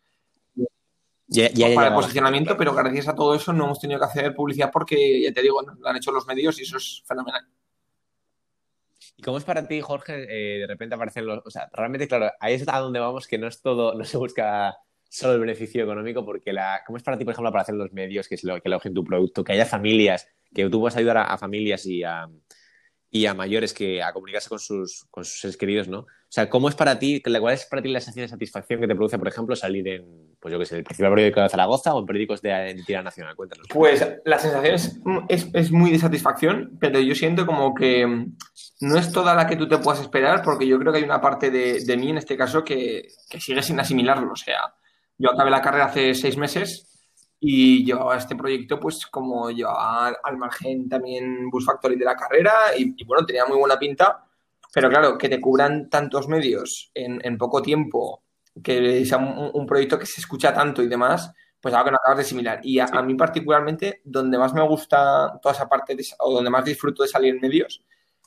[1.75, 5.23] para el posicionamiento, pero gracias a todo eso no hemos tenido que hacer publicidad porque,
[5.23, 7.47] ya te digo, lo han hecho los medios y eso es fenomenal.
[9.16, 11.40] ¿Y cómo es para ti, Jorge, eh, de repente aparecen los...
[11.45, 14.16] O sea, realmente, claro, ahí es a donde vamos que no es todo, no se
[14.16, 14.77] busca
[15.09, 16.83] solo el beneficio económico, porque la...
[16.87, 19.45] ¿Cómo es para ti, por ejemplo, aparecer los medios que, lo, que elogen tu producto,
[19.45, 22.29] que haya familias, que tú puedas ayudar a familias y a,
[23.14, 25.98] y a mayores que a comunicarse con sus, con sus seres queridos, ¿no?
[25.98, 28.88] O sea, ¿cómo es para ti, cuál es para ti la sensación de satisfacción que
[28.88, 31.94] te produce, por ejemplo, salir en, pues yo qué sé, el principal periódico de Zaragoza
[31.94, 33.37] o en periódicos de entidad nacional?
[33.37, 33.66] Cuéntanos.
[33.68, 38.07] Pues la sensación es, es, muy de satisfacción, pero yo siento como que
[38.81, 41.20] no es toda la que tú te puedas esperar, porque yo creo que hay una
[41.20, 44.33] parte de, de mí, en este caso, que, que sigue sin asimilarlo.
[44.33, 44.72] O sea,
[45.18, 46.92] yo acabé la carrera hace seis meses
[47.45, 52.53] y llevaba este proyecto pues como llevaba al margen también Bus Factory de la carrera
[52.79, 54.25] y, bueno, tenía muy buena pinta,
[54.73, 58.23] pero claro, que te cubran tantos medios en, poco tiempo,
[58.63, 62.19] que sea un, proyecto que se escucha tanto y demás, pues algo que no acabas
[62.19, 62.61] de asimilar.
[62.63, 67.03] Y a, mí particularmente, donde más me gusta toda esa parte, o donde más disfruto
[67.03, 67.85] de salir en medios,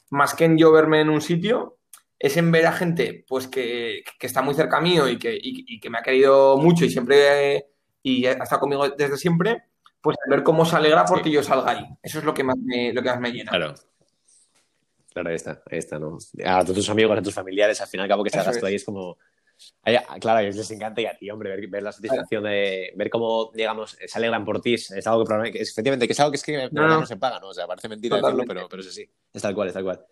[0.10, 1.78] más que en yo verme en un sitio,
[2.20, 5.90] es en ver a gente pues que, está muy cerca mío y que, y que
[5.90, 7.70] me ha querido mucho y siempre
[8.06, 9.64] y estado conmigo desde siempre,
[10.00, 11.86] pues ver cómo se alegra porque yo salga ahí.
[12.04, 13.50] Eso es lo que más me, lo que más me llena.
[13.50, 13.74] Claro.
[15.12, 16.20] Claro, ahí está, ahí está, ¿no?
[16.46, 18.76] A todos tus amigos, a tus familiares, al final al cabo que salgas tú ahí
[18.76, 19.18] es como...
[19.84, 23.50] Claro, a ellos les encanta y a ti, hombre, ver, la satisfacción de ver cómo,
[23.56, 24.76] digamos, se alegran por ti.
[24.76, 27.48] Es algo que probablemente, efectivamente, que es algo que es que no, se paga, ¿no?
[27.48, 29.10] O sea, parece mentira decirlo, pero, pero es así.
[29.34, 30.06] Es tal cual, es tal cual.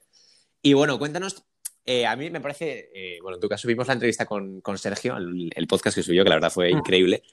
[0.64, 1.44] Y bueno, cuéntanos,
[1.86, 4.78] eh, a mí me parece, eh, bueno, en tu caso vimos la entrevista con, con
[4.78, 6.78] Sergio, el, el, podcast que subió, que la verdad fue mm.
[6.78, 7.24] increíble.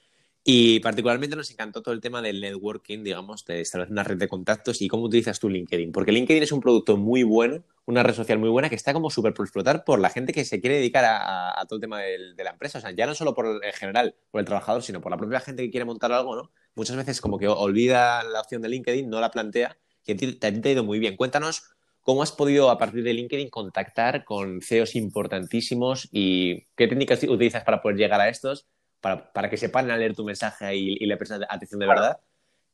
[0.43, 4.27] Y particularmente nos encantó todo el tema del networking, digamos, de establecer una red de
[4.27, 5.91] contactos y cómo utilizas tú LinkedIn.
[5.91, 9.11] Porque LinkedIn es un producto muy bueno, una red social muy buena que está como
[9.11, 12.43] súper por explotar por la gente que se quiere dedicar a, todo el tema de
[12.43, 12.79] la empresa.
[12.79, 15.41] O sea, ya no solo por en general, por el trabajador, sino por la propia
[15.41, 16.51] gente que quiere montar algo, ¿no?
[16.73, 20.33] Muchas veces como que olvida la opción de LinkedIn, no la plantea y a ti
[20.33, 21.17] te ha ido muy bien.
[21.17, 21.63] Cuéntanos
[22.01, 27.63] cómo has podido a partir de LinkedIn contactar con CEOs importantísimos y qué técnicas utilizas
[27.63, 28.67] para poder llegar a estos
[29.01, 32.19] para, para que sepan leer tu mensaje y, y le presten atención de verdad.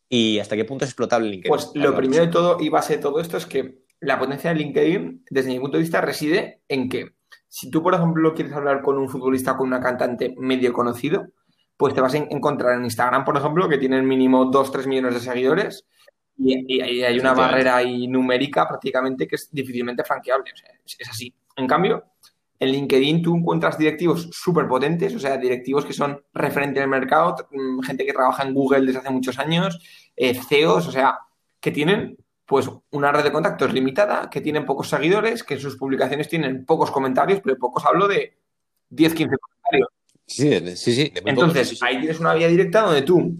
[0.09, 1.49] ¿Y hasta qué punto es explotable LinkedIn?
[1.49, 4.57] Pues lo primero de todo y base de todo esto es que la potencia de
[4.57, 7.15] LinkedIn, desde mi punto de vista, reside en que
[7.47, 11.27] si tú, por ejemplo, quieres hablar con un futbolista o con una cantante medio conocido,
[11.75, 15.19] pues te vas a encontrar en Instagram, por ejemplo, que tienen mínimo 2-3 millones de
[15.19, 15.85] seguidores
[16.37, 20.51] y, hay una barrera ahí numérica prácticamente que es difícilmente franqueable.
[20.53, 21.33] O sea, es así.
[21.55, 22.03] En cambio,
[22.59, 27.35] en LinkedIn tú encuentras directivos súper potentes, o sea, directivos que son referentes el mercado,
[27.51, 29.79] mm, gente que trabaja en Google desde hace muchos años,
[30.15, 31.19] eh, CEOs, o sea,
[31.59, 35.75] que tienen pues una red de contactos limitada, que tienen pocos seguidores, que en sus
[35.75, 38.37] publicaciones tienen pocos comentarios, pero pocos hablo de
[38.89, 39.89] 10, 15 comentarios.
[40.25, 41.13] Sí, sí, sí.
[41.25, 43.35] Entonces, ahí tienes una vía directa donde tú,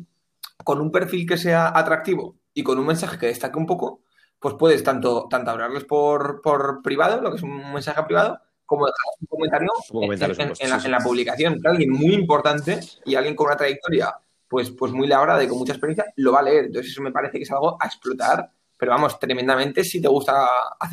[0.62, 4.02] con un perfil que sea atractivo y con un mensaje que destaque un poco,
[4.40, 8.86] pues puedes tanto, tanto hablarles por, por privado, lo que es un mensaje privado, como
[8.86, 11.60] un comentario, en, la, publicación.
[11.66, 14.14] alguien muy importante y alguien con una trayectoria
[14.48, 16.66] pues, pues muy labrada y con mucha experiencia lo va a leer.
[16.66, 20.48] Entonces eso me parece que es algo a explotar, pero vamos, tremendamente si te gusta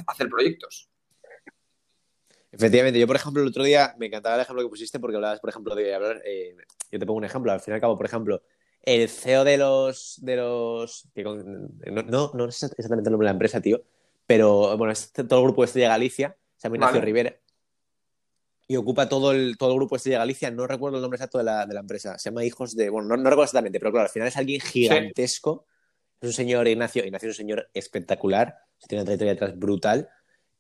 [0.06, 0.88] hacer proyectos.
[2.50, 5.40] Efectivamente, yo por ejemplo el otro día me encantaba el ejemplo que pusiste porque hablabas,
[5.40, 6.56] por ejemplo, de hablar, eh,
[6.90, 8.42] yo te pongo un ejemplo, al fin y al cabo, por ejemplo,
[8.82, 13.60] el CEO de los, de los, no, no, sé exactamente el nombre de la empresa,
[13.60, 13.82] tío,
[14.26, 17.37] pero bueno, es todo el grupo este de Galicia, se llama Ignacio Rivera,
[18.66, 20.50] y ocupa todo el, todo el grupo este de Galicia.
[20.50, 22.18] No recuerdo el nombre exacto de la, de la empresa.
[22.18, 22.90] Se llama Hijos de.
[22.90, 25.66] Bueno, no, no, recuerdo exactamente, pero claro, al final es alguien gigantesco.
[26.20, 27.05] Es un señor Ignacio.
[27.05, 28.57] Ignacio es un señor espectacular.
[28.88, 30.09] Tiene una trayectoria detrás brutal.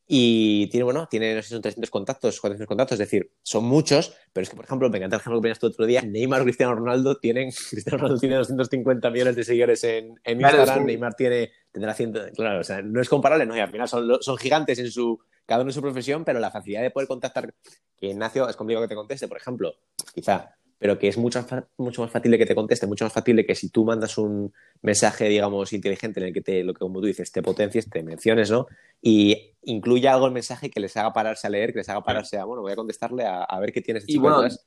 [0.06, 3.64] Y tiene, bueno, tiene, no sé si son 300 contactos, 400 contactos, es decir, son
[3.64, 6.02] muchos, pero es que, por ejemplo, me encanta el ejemplo que ponías tú otro día,
[6.02, 10.84] Neymar o Cristiano Ronaldo tienen, Cristiano Ronaldo tiene 250 millones de seguidores en, en Instagram,
[10.84, 14.18] Neymar tiene, tendrá 100, claro, o sea, no es comparable, no, y al final son,
[14.20, 17.52] son gigantes en su, cada uno en su profesión, pero la facilidad de poder contactar,
[17.98, 19.74] que Ignacio es conmigo que te conteste, por ejemplo,
[20.14, 21.44] quizá, pero que es mucho,
[21.76, 24.16] mucho más fácil de que te conteste, mucho más fácil de que si tú mandas
[24.18, 27.90] un mensaje, digamos, inteligente en el que te, lo que como tú dices, te potencies,
[27.90, 28.68] te menciones, ¿no?
[29.02, 32.38] Y incluya algo el mensaje que les haga pararse a leer, que les haga pararse
[32.38, 34.04] a, bueno, voy a contestarle a, ver qué tienes.
[34.06, 34.64] Y bueno, es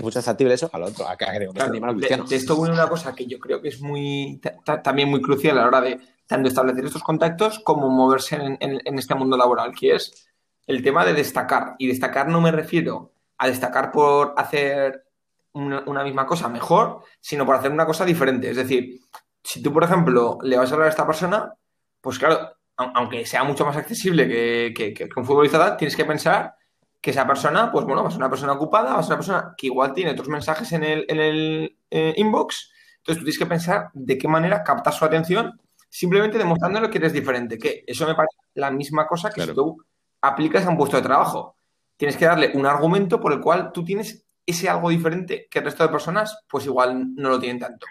[0.00, 3.26] mucho más factible eso al otro, a que de, de, esto viene una cosa que
[3.26, 4.40] yo creo que es muy
[4.84, 5.98] también muy crucial a la hora de
[6.30, 10.28] tanto establecer estos contactos como moverse en, este mundo laboral, que es
[10.64, 11.74] el tema de destacar.
[11.76, 15.06] Y destacar no me refiero a destacar por hacer
[15.54, 18.48] una, misma cosa mejor, sino por hacer una cosa diferente.
[18.48, 19.00] Es decir,
[19.42, 21.52] si tú, por ejemplo, le vas a hablar a esta persona,
[22.00, 26.54] pues claro, aunque sea mucho más accesible que, un futbolista, tienes que pensar
[27.00, 29.18] que esa persona, pues bueno, va a ser una persona ocupada, va a ser una
[29.18, 32.70] persona que igual tiene otros mensajes en el, eh, inbox.
[32.98, 35.60] Entonces tú tienes que pensar de qué manera captas su atención
[35.90, 39.76] simplemente demostrándole que eres diferente, que eso me parece la misma cosa que si tú
[40.22, 41.56] aplicas a un puesto de trabajo.
[41.96, 45.66] Tienes que darle un argumento por el cual tú tienes ese algo diferente que el
[45.66, 47.86] resto de personas, pues igual no lo tienen tanto.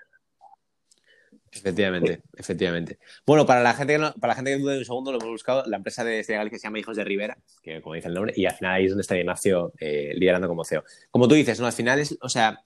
[1.51, 2.99] Efectivamente, efectivamente.
[3.25, 5.63] Bueno, para la gente que para la gente que dude un segundo, lo hemos buscado,
[5.65, 8.45] la empresa de Galicia se llama Hijos de Rivera, que como dice el nombre, y
[8.45, 10.83] al final ahí es donde está Ignacio eh, liderando como CEO.
[11.09, 11.65] Como tú dices, ¿no?
[11.65, 12.61] Al final es, o sea,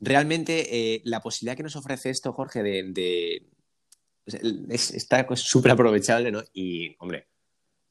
[0.00, 3.42] realmente eh, la posibilidad que nos ofrece esto, Jorge, de,
[4.70, 6.42] está súper aprovechable, ¿no?
[6.52, 7.28] Y, hombre,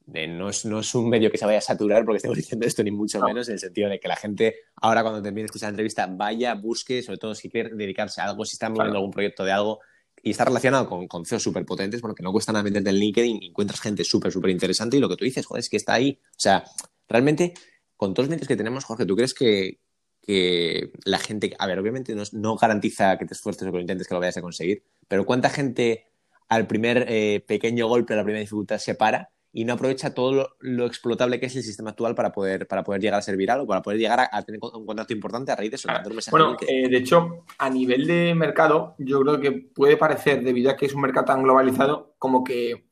[0.06, 2.82] no, es, no, es, un medio que se vaya a saturar porque estamos diciendo esto,
[2.82, 5.68] ni mucho menos, en el sentido de que la gente, ahora cuando termine de escuchar
[5.68, 9.10] la entrevista, vaya, busque, sobre todo si quiere dedicarse a algo, si está moviendo algún
[9.10, 9.80] proyecto de algo
[10.22, 12.96] y está relacionado con, con CEOs súper potentes, bueno, que no cuesta nada meterte en
[12.96, 15.94] LinkedIn, encuentras gente súper, súper interesante y lo que tú dices, joder, es que está
[15.94, 16.18] ahí.
[16.22, 16.64] O sea,
[17.08, 17.54] realmente,
[17.96, 19.78] con todos los medios que tenemos, Jorge, ¿tú crees que,
[20.22, 23.80] que la gente, a ver, obviamente no, no garantiza que te esfuerces o que lo
[23.80, 26.07] intentes que lo vayas a conseguir, pero ¿cuánta gente
[26.48, 30.50] al primer eh, pequeño golpe, a la primera dificultad, se para y no aprovecha todo
[30.60, 33.60] lo, explotable que es el sistema actual para poder, para poder llegar a ser viral
[33.60, 35.88] o para poder llegar a, tener un contacto importante a raíz de eso.
[36.30, 40.76] bueno, eh, de hecho, a nivel de mercado, yo creo que puede parecer, debido a
[40.76, 42.88] que es un mercado tan globalizado, como que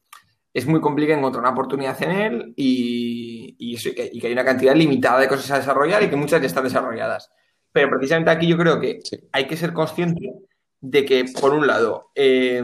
[0.54, 5.20] es muy complicado encontrar una oportunidad en él y, y, que, hay una cantidad limitada
[5.20, 7.30] de cosas a desarrollar y que muchas ya están desarrolladas.
[7.72, 9.00] Pero precisamente aquí yo creo que
[9.32, 10.32] hay que ser consciente
[10.80, 12.62] de que, por un lado, eh,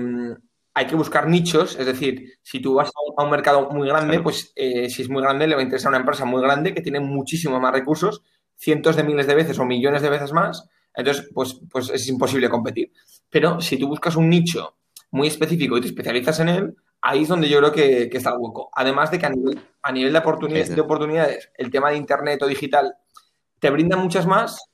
[0.75, 4.53] hay que buscar nichos, es decir, si tú vas a un mercado muy grande, pues
[4.57, 7.01] eh, si es muy grande le va a interesar una empresa muy grande que tiene
[7.01, 8.23] muchísimo más recursos,
[8.57, 12.49] cientos de miles de veces o millones de veces más, Entonces, pues, pues es imposible
[12.49, 12.93] competir.
[13.31, 14.77] Pero si tú buscas un nicho
[15.11, 18.37] muy específico y te especializas en él, ahí es donde yo creo que, está el
[18.39, 18.71] hueco.
[18.75, 22.43] Además de que a nivel, a nivel de, oportunidades, de oportunidades, el tema de Internet
[22.43, 22.95] o digital
[23.59, 24.72] te brinda muchas más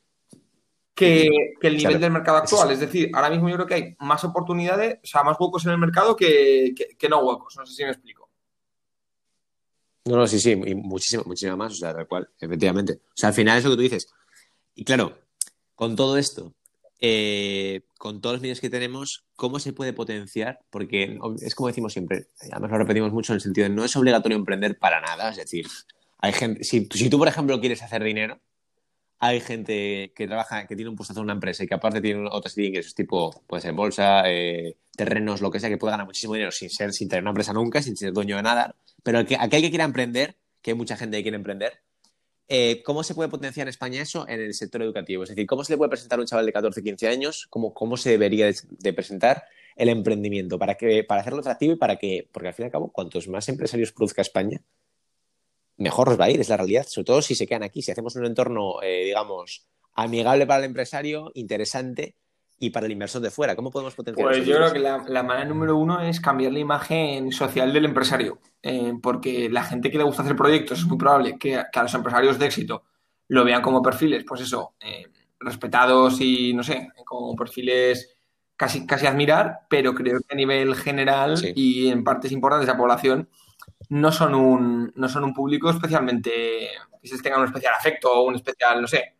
[0.99, 2.73] que, el nivel del mercado actual.
[2.73, 5.73] Es decir, ahora mismo yo creo que hay más oportunidades, o sea, más huecos en
[5.73, 6.75] el mercado que,
[7.09, 7.57] no huecos.
[7.57, 8.29] No sé si me explico.
[10.07, 12.95] No, no, sí, sí, y muchísimo, muchísimo más, o sea, tal cual, efectivamente.
[12.95, 14.09] O sea, al final es lo que tú dices.
[14.75, 15.19] Y claro,
[15.75, 16.55] con todo esto,
[16.99, 20.61] eh, con todos los medios que tenemos, ¿cómo se puede potenciar?
[20.71, 23.95] Porque es como decimos siempre, además lo repetimos mucho en el sentido de no es
[23.97, 25.67] obligatorio emprender para nada, es decir,
[26.19, 28.41] hay gente, si, si tú, por ejemplo, quieres hacer dinero,
[29.21, 32.29] hay gente que trabaja, que tiene un puesto en una empresa y que aparte tiene
[32.31, 36.35] otras ingresos tipo, puede ser bolsa, eh, terrenos, lo que sea, que puede ganar muchísimo
[36.35, 38.75] dinero sin ser, sin tener una empresa nunca, sin ser dueño de nada.
[39.03, 41.81] Pero que, aquel que quiera emprender, que hay mucha gente que quiere emprender,
[42.49, 45.25] eh, ¿cómo se puede potenciar en España eso en el sector educativo?
[45.25, 47.47] Es decir, ¿cómo se le puede presentar a un chaval de 14, 15 años?
[47.51, 49.45] ¿Cómo, cómo se debería de, presentar
[49.77, 50.59] el emprendimiento?
[50.59, 53.29] Para, que, para hacerlo atractivo y para que, porque al fin y al cabo, cuantos
[53.29, 54.63] más empresarios produzca España,
[55.79, 57.91] mejor nos va a ir, es la realidad, sobre todo si se quedan aquí, si
[57.91, 62.17] hacemos un entorno, eh, digamos, amigable para el empresario, interesante
[62.59, 63.55] y para el inversor de fuera.
[63.55, 67.31] ¿Cómo podemos potenciar Pues yo creo que la, manera número uno es cambiar la imagen
[67.31, 71.39] social del empresario, eh, porque la gente que le gusta hacer proyectos es muy probable
[71.39, 72.83] que, a los empresarios de éxito
[73.29, 75.07] lo vean como perfiles, pues eso, eh,
[75.39, 78.17] respetados y, no sé, como perfiles
[78.57, 82.79] casi, casi admirar, pero creo que a nivel general y en partes importantes de la
[82.79, 83.29] población
[83.91, 86.69] no son un, no son un público especialmente
[87.01, 89.15] que se tenga un especial afecto o un especial, no sé.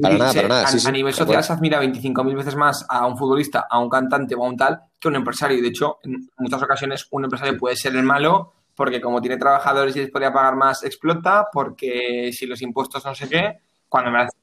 [0.00, 0.68] para nada, para nada.
[0.68, 4.44] A, nivel social se admira 25.000 veces más a un futbolista, a un cantante o
[4.44, 5.58] a un tal que a un empresario.
[5.58, 9.36] Y de hecho, en muchas ocasiones un empresario puede ser el malo porque como tiene
[9.36, 14.10] trabajadores y les podría pagar más, explota, porque si los impuestos no sé qué, cuando
[14.10, 14.40] me hacen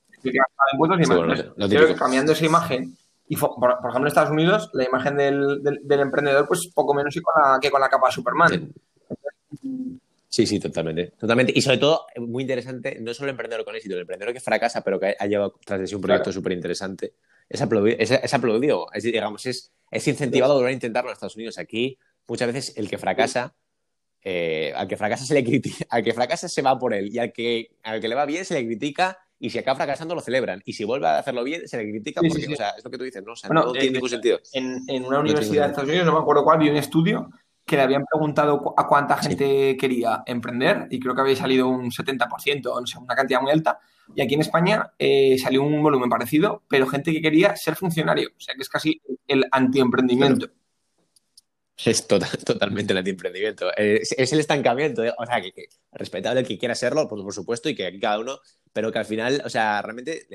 [0.72, 2.96] impuestos, y cambiando esa imagen
[3.32, 7.22] y, por, ejemplo, en Estados Unidos, la imagen del, del, emprendedor, pues poco menos que
[7.22, 8.74] con la, que con la capa de Superman.
[10.28, 10.48] Sí.
[10.48, 11.14] sí, totalmente.
[11.16, 11.54] Totalmente.
[11.56, 14.84] Y sobre todo, muy interesante, no solo el emprendedor con éxito, el emprendedor que fracasa,
[14.84, 17.14] pero que ha llevado tras de sí un proyecto súper interesante.
[17.48, 18.88] Es aplaudido, es, aplaudido.
[18.92, 21.60] Es, digamos, es, es incentivado a volver a intentarlo en Estados Unidos.
[21.60, 23.54] Aquí, muchas veces, el que fracasa,
[24.24, 27.20] eh, al que fracasa se le critica, al que fracasa se va por él, y
[27.20, 30.22] al que, al que le va bien se le critica y si acaba fracasando lo
[30.22, 30.62] celebran.
[30.66, 32.98] Y si vuelve a hacerlo bien, se le critica porque, o sea, es lo que
[32.98, 33.34] tú dices, ¿no?
[33.34, 34.40] O sea, no tiene ningún sentido.
[34.54, 37.30] En, en una universidad de Estados Unidos, no me acuerdo cuál, vi un estudio
[37.66, 41.92] que le habían preguntado a cuánta gente quería emprender y creo que había salido un
[41.92, 43.80] 70%, o sea, una cantidad muy alta.
[44.16, 48.30] Y aquí en España eh, salió un volumen parecido, pero gente que quería ser funcionario,
[48.36, 50.48] o sea, que es casi el antiemprendimiento.
[51.86, 53.76] Es totalmente el antiemprendimiento.
[53.76, 55.04] Es, es el estancamiento.
[55.04, 55.14] ¿eh?
[55.18, 58.40] O sea, que, respetable el que quiera serlo, por, por, supuesto, y que cada uno,
[58.74, 60.28] pero que al final, o sea, realmente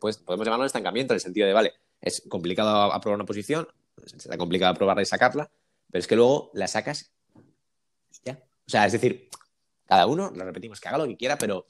[0.00, 3.66] pues, podemos llamarlo estancamiento en el sentido de, vale, es complicado aprobar una posición,
[4.18, 5.50] será complicado aprobarla y sacarla,
[5.90, 7.12] pero es que luego la sacas
[8.24, 8.38] ya.
[8.66, 9.28] O sea, es decir,
[9.86, 11.66] cada uno, lo repetimos, que haga lo que quiera, pero,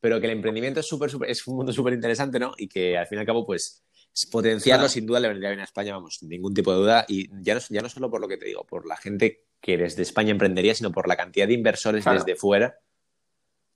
[0.00, 2.52] pero que el emprendimiento es, súper, es un mundo súper interesante, ¿no?
[2.56, 3.82] Y que al fin y al cabo, pues
[4.30, 7.04] potenciarlo sin duda le vendría bien a España, vamos, ningún tipo de duda.
[7.08, 9.76] Y ya no, ya no solo por lo que te digo, por la gente que
[9.76, 12.76] desde España emprendería, sino por la cantidad de inversores desde fuera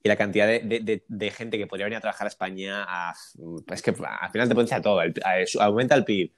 [0.05, 2.85] y la cantidad de, gente que podría venir a trabajar a España.
[3.73, 5.01] es que al final te potencia todo,
[5.59, 6.31] aumenta el PIB.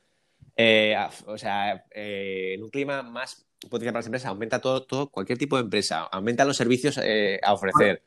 [0.56, 5.10] Eh, o sea, eh, en un clima más potencial para las empresas, aumenta todo, todo,
[5.10, 8.04] cualquier tipo de empresa, aumenta los servicios eh, a ofrecer.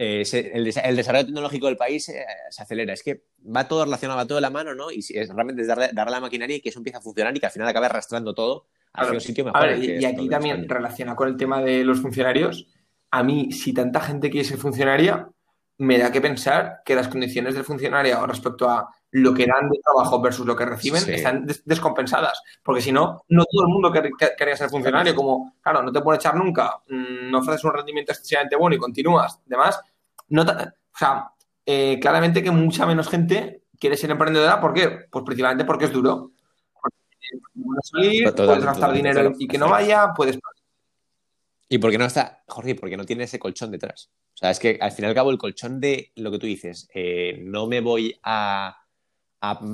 [0.00, 0.22] Eh,
[0.54, 2.92] el, desarrollo tecnológico del país eh, se acelera.
[2.92, 4.92] Es que va todo relacionado, va todo de la mano, ¿no?
[4.92, 7.36] Y es, realmente es darle, darle, a la maquinaria y que eso empiece a funcionar
[7.36, 9.76] y que al final acabe arrastrando todo hacia un sitio mejor.
[9.76, 12.68] y, aquí también relaciona con el tema de los funcionarios.
[13.10, 15.28] A mí, si tanta gente quiere ser funcionaria,
[15.78, 19.80] me da que pensar que las condiciones del funcionario respecto a lo que dan de
[19.82, 22.42] trabajo versus lo que reciben están descompensadas.
[22.62, 25.14] Porque si no, no todo el mundo quería ser funcionario.
[25.14, 28.78] Como, claro, no te puede echar nunca, mm, no ofreces un rendimiento excesivamente bueno y
[28.78, 29.40] continúas.
[29.46, 29.80] Además,
[30.28, 31.30] no o sea,
[31.64, 34.60] eh, claramente que mucha menos gente quiere ser emprendedora.
[34.60, 35.06] ¿Por qué?
[35.10, 36.32] Pues principalmente porque es duro.
[37.54, 40.38] puedes salir, puedes gastar dinero y que no vaya, puedes
[41.68, 44.10] y porque no está, Jorge, porque no tiene ese colchón detrás.
[44.34, 46.46] O sea, es que al fin y al cabo el colchón de lo que tú
[46.46, 48.78] dices, eh, no me voy a,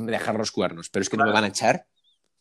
[0.06, 1.86] dejar los cuernos, pero es que no me van a echar.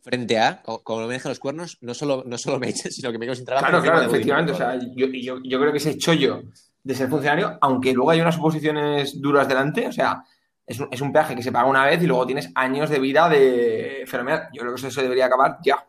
[0.01, 3.17] Frente a, como me dejan los cuernos, no solo, no solo me echen, sino que
[3.17, 3.67] me quedo sin trabajo.
[3.67, 4.51] Claro, claro, efectivamente.
[4.51, 6.43] O sea, yo, yo, yo, creo que ese chollo
[6.83, 10.21] de ser funcionario, aunque luego hay unas oposiciones duras delante, o sea,
[10.65, 12.99] es un, es un peaje que se paga una vez y luego tienes años de
[12.99, 14.49] vida de fenomenal.
[14.53, 15.87] Yo creo que eso debería acabar ya.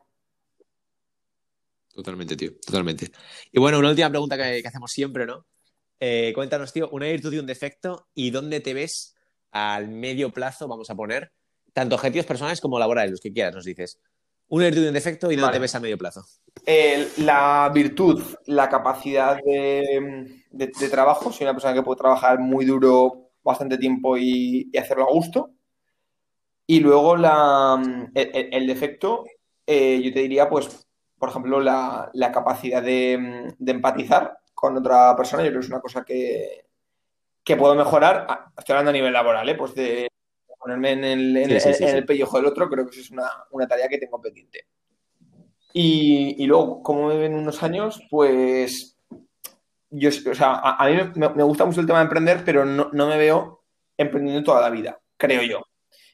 [1.93, 3.11] Totalmente, tío, totalmente.
[3.53, 5.47] Y bueno, una última pregunta que, hacemos siempre, ¿no?
[6.01, 9.14] Eh, cuéntanos, tío, una virtud y un defecto y dónde te ves
[9.55, 11.33] al medio plazo, vamos a poner,
[11.73, 13.99] tanto objetivos personales como laborales, los que quieras, nos dices.
[14.49, 15.55] Una virtud y un defecto y no Vale.
[15.55, 16.25] te ves a medio plazo.
[17.19, 21.33] La virtud, la capacidad de, de- de trabajo.
[21.33, 25.51] Soy una persona que puede trabajar muy duro bastante tiempo y, y hacerlo a gusto.
[26.67, 27.81] Y luego la,
[28.15, 29.25] el defecto,
[29.67, 30.87] eh, yo te diría, pues,
[31.19, 35.43] por ejemplo, la, la capacidad de, de empatizar con otra persona.
[35.43, 36.67] Yo creo que es una cosa que,
[37.45, 38.27] que puedo mejorar.
[38.29, 39.55] Ah, Estoy hablando a nivel laboral, ¿eh?
[39.55, 40.09] Pues de
[40.59, 41.97] ponerme en el, en Sí, sí, el- sí, en sí.
[41.99, 44.67] el pellejo del otro, creo que eso es una, una tarea que tengo pendiente.
[45.73, 48.97] Y, y luego, como me ven en unos años, pues
[49.91, 52.65] yo, o sea, a, a mí me, me gusta mucho el tema de emprender, pero
[52.65, 53.65] no, no me veo
[53.97, 55.63] emprendiendo toda la vida, creo yo.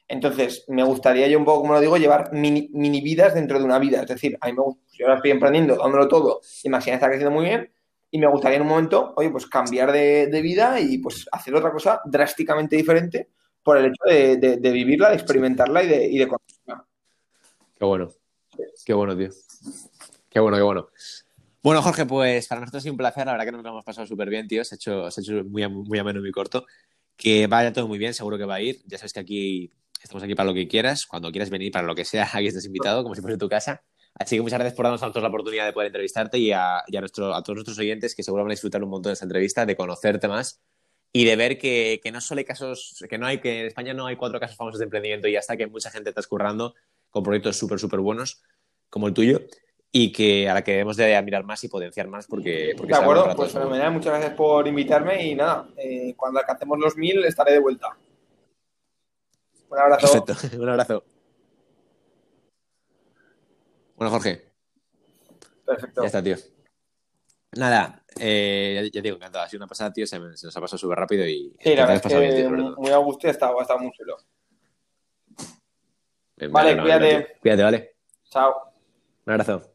[0.07, 3.65] Entonces, me gustaría yo un poco, como lo digo, llevar mini, mini vidas dentro de
[3.65, 4.01] una vida.
[4.01, 7.07] Es decir, a mí me gusta, yo ahora estoy emprendiendo, dándolo todo, y Maxine está
[7.07, 7.71] creciendo muy bien,
[8.11, 11.55] y me gustaría en un momento, oye, pues cambiar de, de vida y pues hacer
[11.55, 13.29] otra cosa drásticamente diferente
[13.63, 16.85] por el hecho de, de- vivirla, de experimentarla y de, de conocerla.
[17.77, 18.09] Qué bueno.
[18.85, 19.29] Qué bueno, tío.
[20.29, 20.87] Qué bueno, qué bueno.
[21.63, 23.25] Bueno, Jorge, pues para nosotros ha sido un placer.
[23.25, 24.63] La verdad que nos lo hemos pasado súper bien, tío.
[24.63, 26.65] Se ha hecho, hecho muy, muy ameno y muy corto.
[27.15, 28.81] Que vaya todo muy bien, seguro que va a ir.
[28.87, 31.05] Ya sabes que aquí estamos aquí para lo que quieras.
[31.05, 33.83] Cuando quieras venir, para lo que sea, aquí estás invitado, como si fuese tu casa.
[34.15, 36.83] Así que muchas gracias por darnos a nosotros la oportunidad de poder entrevistarte y a,
[36.87, 39.13] y a, nuestro, a todos nuestros oyentes que seguro van a disfrutar un montón de
[39.13, 40.61] esta entrevista, de conocerte más
[41.13, 43.93] y de ver que, que no solo hay casos, que no hay, que en España
[43.93, 46.75] no hay cuatro casos famosos de emprendimiento y ya está, que mucha gente está currando
[47.09, 48.41] con proyectos súper, súper buenos
[48.89, 49.41] como el tuyo
[49.91, 52.99] y que a la que debemos de admirar más y potenciar más porque, porque De
[52.99, 57.53] acuerdo, pues fenomenal, muchas gracias por invitarme y nada, eh, cuando alcancemos los mil estaré
[57.53, 57.97] de vuelta.
[59.69, 60.23] Un abrazo.
[60.25, 61.03] Perfecto, un abrazo.
[64.01, 64.51] Bueno, Jorge,
[65.63, 66.01] Perfecto.
[66.01, 66.35] ya está, tío.
[67.51, 69.45] Nada, eh, ya, ya digo, encantado.
[69.45, 70.07] Ha sido una pasada, tío.
[70.07, 72.35] Se, me- se nos ha pasado súper rápido y Sí, la verdad es pasado bien,
[72.35, 74.17] tío, que muy a gusto y ha estado, ha estado muy chulo.
[76.37, 77.37] Me Vale, cuídate.
[77.43, 77.95] Cuídate, vale.
[78.27, 78.73] Chao.
[79.27, 79.71] Un abrazo.